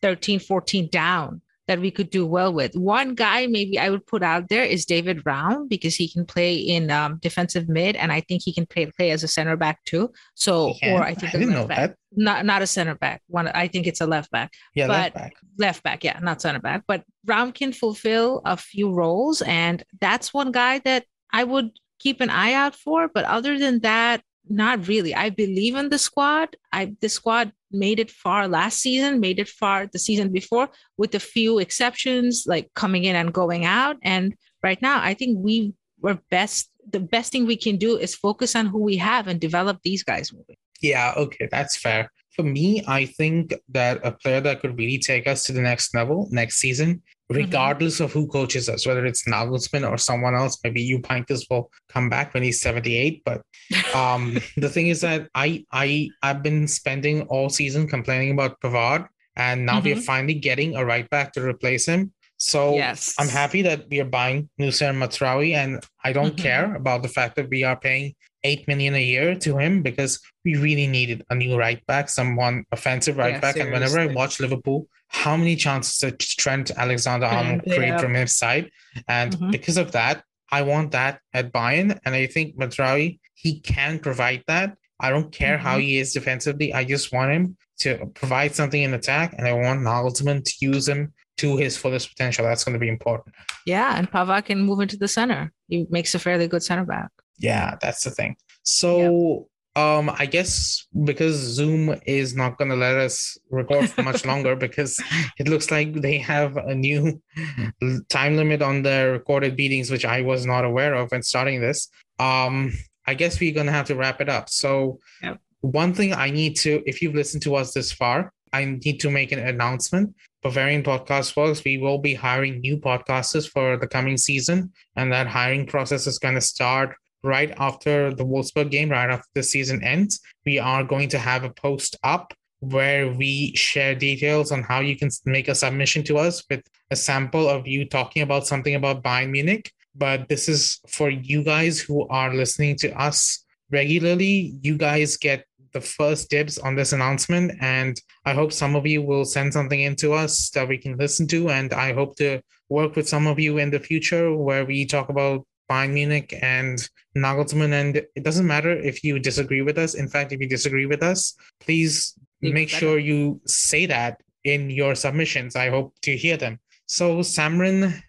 13, 0.00 0.38
14 0.38 0.88
down 0.92 1.42
that 1.66 1.80
we 1.80 1.90
could 1.90 2.10
do 2.10 2.26
well 2.26 2.52
with. 2.52 2.74
One 2.76 3.14
guy 3.14 3.46
maybe 3.46 3.78
I 3.78 3.88
would 3.90 4.06
put 4.06 4.22
out 4.22 4.48
there 4.48 4.64
is 4.64 4.84
David 4.84 5.22
Raum 5.24 5.66
because 5.68 5.94
he 5.94 6.08
can 6.08 6.26
play 6.26 6.54
in 6.56 6.90
um, 6.90 7.18
defensive 7.22 7.68
mid 7.68 7.96
and 7.96 8.12
I 8.12 8.20
think 8.20 8.42
he 8.44 8.52
can 8.52 8.66
play 8.66 8.84
play 8.86 9.10
as 9.12 9.22
a 9.22 9.28
center 9.28 9.56
back 9.56 9.82
too. 9.84 10.12
So 10.34 10.74
or 10.82 11.02
I 11.02 11.14
think 11.14 11.34
I 11.34 11.38
a 11.38 11.40
didn't 11.40 11.54
know 11.54 11.66
back. 11.66 11.90
that. 11.90 11.96
Not 12.16 12.44
not 12.44 12.62
a 12.62 12.66
center 12.66 12.94
back. 12.94 13.22
One 13.28 13.48
I 13.48 13.68
think 13.68 13.86
it's 13.86 14.00
a 14.00 14.06
left 14.06 14.30
back 14.30 14.52
Yeah, 14.74 14.86
left 14.88 15.14
back. 15.14 15.34
left 15.58 15.82
back, 15.82 16.04
yeah, 16.04 16.18
not 16.22 16.40
center 16.42 16.60
back. 16.60 16.84
But 16.86 17.02
Raum 17.26 17.52
can 17.52 17.72
fulfill 17.72 18.42
a 18.44 18.56
few 18.56 18.92
roles, 18.92 19.42
and 19.42 19.82
that's 20.00 20.32
one 20.34 20.52
guy 20.52 20.78
that 20.80 21.04
I 21.32 21.44
would 21.44 21.70
keep 21.98 22.20
an 22.20 22.30
eye 22.30 22.52
out 22.52 22.76
for. 22.76 23.08
But 23.12 23.24
other 23.24 23.58
than 23.58 23.80
that, 23.80 24.22
not 24.48 24.86
really. 24.86 25.14
I 25.14 25.30
believe 25.30 25.74
in 25.74 25.88
the 25.88 25.98
squad. 25.98 26.54
I 26.72 26.94
the 27.00 27.08
squad 27.08 27.52
made 27.74 27.98
it 27.98 28.10
far 28.10 28.48
last 28.48 28.80
season, 28.80 29.20
made 29.20 29.38
it 29.38 29.48
far 29.48 29.86
the 29.86 29.98
season 29.98 30.30
before, 30.32 30.68
with 30.96 31.14
a 31.14 31.20
few 31.20 31.58
exceptions 31.58 32.44
like 32.46 32.70
coming 32.74 33.04
in 33.04 33.16
and 33.16 33.32
going 33.32 33.64
out. 33.64 33.96
And 34.02 34.34
right 34.62 34.80
now, 34.80 35.00
I 35.02 35.14
think 35.14 35.38
we 35.40 35.74
were 36.00 36.18
best 36.30 36.70
the 36.90 37.00
best 37.00 37.32
thing 37.32 37.46
we 37.46 37.56
can 37.56 37.76
do 37.76 37.96
is 37.96 38.14
focus 38.14 38.54
on 38.54 38.66
who 38.66 38.78
we 38.78 38.96
have 38.96 39.26
and 39.26 39.40
develop 39.40 39.78
these 39.82 40.02
guys. 40.02 40.32
Yeah, 40.80 41.14
okay, 41.16 41.48
that's 41.50 41.76
fair. 41.76 42.10
For 42.36 42.42
me, 42.42 42.82
I 42.86 43.06
think 43.06 43.54
that 43.70 44.00
a 44.04 44.12
player 44.12 44.40
that 44.40 44.60
could 44.60 44.76
really 44.76 44.98
take 44.98 45.26
us 45.26 45.44
to 45.44 45.52
the 45.52 45.62
next 45.62 45.94
level 45.94 46.28
next 46.30 46.56
season, 46.56 47.02
Mm-hmm. 47.30 47.40
regardless 47.40 48.00
of 48.00 48.12
who 48.12 48.26
coaches 48.26 48.68
us, 48.68 48.86
whether 48.86 49.06
it's 49.06 49.24
Nagelsmann 49.26 49.90
or 49.90 49.96
someone 49.96 50.34
else, 50.34 50.58
maybe 50.62 50.82
Pintus 51.02 51.46
will 51.48 51.70
come 51.88 52.10
back 52.10 52.34
when 52.34 52.42
he's 52.42 52.60
78. 52.60 53.22
But 53.24 53.40
um, 53.94 54.38
the 54.58 54.68
thing 54.68 54.88
is 54.88 55.00
that 55.00 55.28
I 55.34 55.64
I 55.72 56.10
I've 56.22 56.42
been 56.42 56.68
spending 56.68 57.22
all 57.22 57.48
season 57.48 57.88
complaining 57.88 58.30
about 58.32 58.60
Pavard, 58.60 59.08
and 59.36 59.64
now 59.64 59.80
we're 59.80 59.96
Mhm. 59.96 60.04
finally 60.04 60.34
getting 60.34 60.76
a 60.76 60.84
right 60.84 61.08
back 61.08 61.32
to 61.32 61.40
replace 61.42 61.86
him. 61.86 62.12
So 62.36 62.74
Yes. 62.74 63.14
I'm 63.18 63.28
happy 63.28 63.62
that 63.62 63.86
we 63.90 64.00
are 64.00 64.10
buying 64.20 64.50
Noussair 64.60 64.92
Mazraoui, 64.92 65.54
and 65.54 65.82
I 66.04 66.12
don't 66.12 66.36
Mhm. 66.36 66.42
care 66.42 66.74
about 66.74 67.02
the 67.02 67.08
fact 67.08 67.36
that 67.36 67.48
we 67.48 67.64
are 67.64 67.76
paying 67.76 68.14
eight 68.42 68.68
million 68.68 68.94
a 68.94 69.02
year 69.02 69.34
to 69.36 69.56
him 69.56 69.80
because 69.80 70.20
we 70.44 70.56
really 70.56 70.86
needed 70.86 71.24
a 71.30 71.34
new 71.34 71.56
right 71.56 71.80
back, 71.86 72.10
someone 72.10 72.64
offensive 72.70 73.16
right 73.16 73.36
Yeah, 73.36 73.40
back. 73.40 73.56
And 73.56 73.72
whenever 73.72 73.98
I 73.98 74.06
watch 74.20 74.40
Liverpool, 74.40 74.86
how 75.22 75.36
many 75.36 75.54
chances 75.54 75.96
did 75.98 76.18
Trent 76.18 76.70
Alexander 76.84 77.26
Arnold 77.26 77.62
Yeah. 77.64 77.74
create 77.76 78.00
from 78.00 78.14
his 78.14 78.36
side? 78.36 78.70
And 79.08 79.30
Mhm. 79.36 79.52
because 79.52 79.76
of 79.76 79.92
that, 79.92 80.24
I 80.50 80.62
want 80.62 80.90
that 80.90 81.20
at 81.32 81.52
Bayern. 81.52 81.98
And 82.04 82.14
I 82.14 82.26
think 82.26 82.56
Mazraoui, 82.58 83.20
he 83.34 83.60
can 83.60 84.00
provide 84.00 84.42
that. 84.48 84.68
I 84.98 85.10
don't 85.10 85.30
care 85.32 85.56
how 85.56 85.76
Mhm. 85.78 85.82
he 85.82 85.98
is 85.98 86.12
defensively. 86.12 86.74
I 86.74 86.82
just 86.84 87.12
want 87.12 87.30
him 87.32 87.56
to 87.80 88.06
provide 88.14 88.54
something 88.54 88.82
in 88.82 88.92
attack, 88.94 89.34
and 89.38 89.46
I 89.46 89.52
want 89.52 89.80
Nagelsmann 89.80 90.44
to 90.44 90.54
use 90.60 90.88
him 90.88 91.12
to 91.38 91.56
his 91.56 91.76
fullest 91.76 92.08
potential. 92.10 92.44
That's 92.44 92.64
going 92.64 92.74
to 92.74 92.78
be 92.86 92.88
important. 92.88 93.34
Yeah, 93.66 93.96
and 93.96 94.10
Pavard 94.10 94.44
can 94.46 94.60
move 94.60 94.80
into 94.80 94.96
the 94.96 95.08
center. 95.08 95.52
He 95.68 95.86
makes 95.90 96.14
a 96.14 96.18
fairly 96.18 96.46
good 96.48 96.62
center 96.62 96.84
back. 96.84 97.10
Yeah, 97.38 97.76
that's 97.82 98.02
the 98.04 98.10
thing. 98.10 98.36
So 98.62 99.48
um 99.76 100.08
I 100.18 100.26
guess 100.26 100.86
because 101.04 101.34
Zoom 101.34 101.94
is 102.06 102.34
not 102.36 102.58
gonna 102.58 102.76
let 102.76 102.96
us 102.96 103.36
record 103.50 103.90
for 103.90 104.02
much 104.02 104.24
longer 104.24 104.54
because 104.66 105.02
it 105.38 105.48
looks 105.48 105.70
like 105.70 105.94
they 105.94 106.18
have 106.18 106.56
a 106.56 106.74
new 106.74 107.20
time 108.08 108.36
limit 108.36 108.62
on 108.62 108.82
their 108.82 109.12
recorded 109.12 109.56
meetings, 109.56 109.90
which 109.90 110.04
I 110.04 110.22
was 110.22 110.46
not 110.46 110.64
aware 110.64 110.94
of 110.94 111.10
when 111.10 111.22
starting 111.22 111.60
this. 111.60 111.88
Um 112.18 112.72
I 113.06 113.14
guess 113.14 113.40
we're 113.40 113.54
gonna 113.54 113.72
have 113.72 113.86
to 113.86 113.96
wrap 113.96 114.20
it 114.20 114.28
up. 114.28 114.48
So 114.48 115.00
Yep. 115.22 115.40
one 115.60 115.92
thing 115.94 116.14
I 116.14 116.30
need 116.30 116.56
to, 116.64 116.82
if 116.86 117.02
you've 117.02 117.14
listened 117.14 117.42
to 117.42 117.54
us 117.56 117.72
this 117.72 117.92
far, 117.92 118.32
I 118.52 118.64
need 118.64 119.00
to 119.00 119.10
make 119.10 119.32
an 119.32 119.40
announcement. 119.40 120.14
Bavarian 120.42 120.82
Podcast 120.82 121.36
Works, 121.36 121.64
we 121.64 121.78
will 121.78 121.98
be 121.98 122.14
hiring 122.14 122.60
new 122.60 122.76
podcasters 122.76 123.48
for 123.48 123.76
the 123.78 123.88
coming 123.88 124.16
season, 124.18 124.72
and 124.94 125.10
that 125.10 125.26
hiring 125.26 125.66
process 125.66 126.06
is 126.06 126.18
going 126.18 126.34
to 126.34 126.40
start 126.40 126.94
right 127.24 127.52
after 127.58 128.14
the 128.14 128.24
Wolfsburg 128.24 128.70
game, 128.70 128.90
right 128.90 129.10
after 129.10 129.28
the 129.34 129.42
season 129.42 129.82
ends. 129.82 130.20
We 130.44 130.58
are 130.58 130.84
going 130.84 131.08
to 131.08 131.18
have 131.18 131.42
a 131.42 131.50
post 131.50 131.96
up 132.04 132.34
where 132.60 133.12
we 133.12 133.54
share 133.56 133.94
details 133.94 134.52
on 134.52 134.62
how 134.62 134.80
you 134.80 134.96
can 134.96 135.10
make 135.24 135.48
a 135.48 135.54
submission 135.54 136.02
to 136.04 136.18
us 136.18 136.42
with 136.48 136.62
a 136.90 136.96
sample 136.96 137.48
of 137.48 137.66
you 137.66 137.86
talking 137.86 138.22
about 138.22 138.46
something 138.46 138.74
about 138.74 139.02
Bayern 139.02 139.30
Munich. 139.30 139.72
But 139.94 140.28
this 140.28 140.48
is 140.48 140.80
for 140.88 141.10
you 141.10 141.42
guys 141.42 141.80
who 141.80 142.06
are 142.08 142.34
listening 142.34 142.76
to 142.76 142.92
us 142.98 143.44
regularly. 143.70 144.54
You 144.62 144.76
guys 144.76 145.16
get 145.16 145.44
the 145.72 145.80
first 145.80 146.30
dibs 146.30 146.58
on 146.58 146.74
this 146.74 146.92
announcement. 146.92 147.52
And 147.60 148.00
I 148.24 148.32
hope 148.32 148.52
some 148.52 148.76
of 148.76 148.86
you 148.86 149.02
will 149.02 149.24
send 149.24 149.52
something 149.52 149.80
in 149.80 149.96
to 149.96 150.12
us 150.12 150.50
that 150.50 150.68
we 150.68 150.78
can 150.78 150.96
listen 150.96 151.26
to. 151.28 151.50
And 151.50 151.72
I 151.72 151.92
hope 151.92 152.16
to 152.16 152.40
work 152.68 152.96
with 152.96 153.08
some 153.08 153.26
of 153.26 153.38
you 153.38 153.58
in 153.58 153.70
the 153.70 153.80
future 153.80 154.34
where 154.34 154.64
we 154.64 154.86
talk 154.86 155.08
about 155.10 155.46
Bayern 155.70 155.92
Munich 155.92 156.34
and 156.42 156.78
Nagelsmann. 157.16 157.72
And 157.72 157.96
it 157.96 158.22
doesn't 158.24 158.46
matter 158.46 158.70
if 158.70 159.02
you 159.04 159.18
disagree 159.18 159.62
with 159.62 159.78
us. 159.78 159.94
In 159.94 160.08
fact, 160.08 160.32
if 160.32 160.40
you 160.40 160.48
disagree 160.48 160.86
with 160.86 161.02
us, 161.02 161.34
please 161.60 162.14
Even 162.42 162.54
make 162.54 162.68
better. 162.70 162.80
sure 162.80 162.98
you 162.98 163.40
say 163.46 163.86
that 163.86 164.20
in 164.44 164.70
your 164.70 164.94
submissions. 164.94 165.56
I 165.56 165.70
hope 165.70 165.94
to 166.02 166.16
hear 166.16 166.36
them. 166.36 166.60
So, 166.86 167.18
Samrin, 167.20 168.00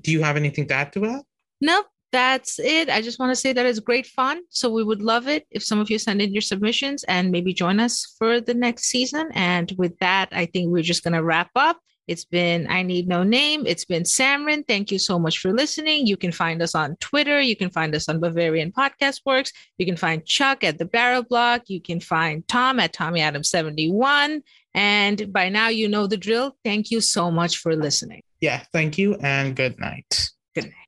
do 0.00 0.10
you 0.10 0.22
have 0.22 0.36
anything 0.36 0.66
to 0.68 0.74
add 0.74 0.92
to 0.94 1.00
that? 1.00 1.22
Nope, 1.60 1.86
that's 2.10 2.58
it. 2.58 2.88
I 2.90 3.00
just 3.00 3.18
want 3.20 3.30
to 3.30 3.36
say 3.36 3.52
that 3.52 3.64
it's 3.64 3.78
great 3.78 4.06
fun. 4.06 4.40
So 4.50 4.70
we 4.72 4.82
would 4.82 5.02
love 5.02 5.28
it 5.28 5.46
if 5.50 5.62
some 5.62 5.78
of 5.78 5.88
you 5.90 5.98
send 5.98 6.20
in 6.20 6.32
your 6.32 6.42
submissions 6.42 7.04
and 7.04 7.30
maybe 7.30 7.54
join 7.54 7.78
us 7.78 8.14
for 8.18 8.40
the 8.40 8.54
next 8.54 8.84
season. 8.86 9.28
And 9.34 9.72
with 9.78 9.96
that, 10.00 10.30
I 10.32 10.46
think 10.46 10.72
we're 10.72 10.82
just 10.82 11.04
going 11.04 11.14
to 11.14 11.22
wrap 11.22 11.50
up. 11.54 11.78
It's 12.06 12.24
been 12.24 12.66
I 12.68 12.82
Need 12.82 13.08
No 13.08 13.22
Name. 13.22 13.64
It's 13.66 13.84
been 13.84 14.02
Samrin. 14.02 14.66
Thank 14.66 14.90
you 14.90 14.98
so 14.98 15.18
much 15.18 15.38
for 15.38 15.52
listening. 15.52 16.06
You 16.06 16.16
can 16.16 16.32
find 16.32 16.60
us 16.60 16.74
on 16.74 16.96
Twitter. 16.96 17.40
You 17.40 17.56
can 17.56 17.70
find 17.70 17.94
us 17.94 18.08
on 18.08 18.20
Bavarian 18.20 18.72
Podcast 18.72 19.20
Works. 19.24 19.52
You 19.78 19.86
can 19.86 19.96
find 19.96 20.24
Chuck 20.24 20.64
at 20.64 20.78
the 20.78 20.84
Barrel 20.84 21.22
Block. 21.22 21.62
You 21.68 21.80
can 21.80 22.00
find 22.00 22.46
Tom 22.46 22.78
at 22.78 22.92
Tommy 22.92 23.20
Adams 23.20 23.48
71. 23.48 24.42
And 24.74 25.32
by 25.32 25.48
now, 25.48 25.68
you 25.68 25.88
know 25.88 26.06
the 26.06 26.16
drill. 26.16 26.56
Thank 26.64 26.90
you 26.90 27.00
so 27.00 27.30
much 27.30 27.58
for 27.58 27.74
listening. 27.74 28.22
Yeah, 28.40 28.62
thank 28.72 28.98
you 28.98 29.14
and 29.22 29.56
good 29.56 29.78
night. 29.78 30.30
Good 30.54 30.64
night. 30.64 30.83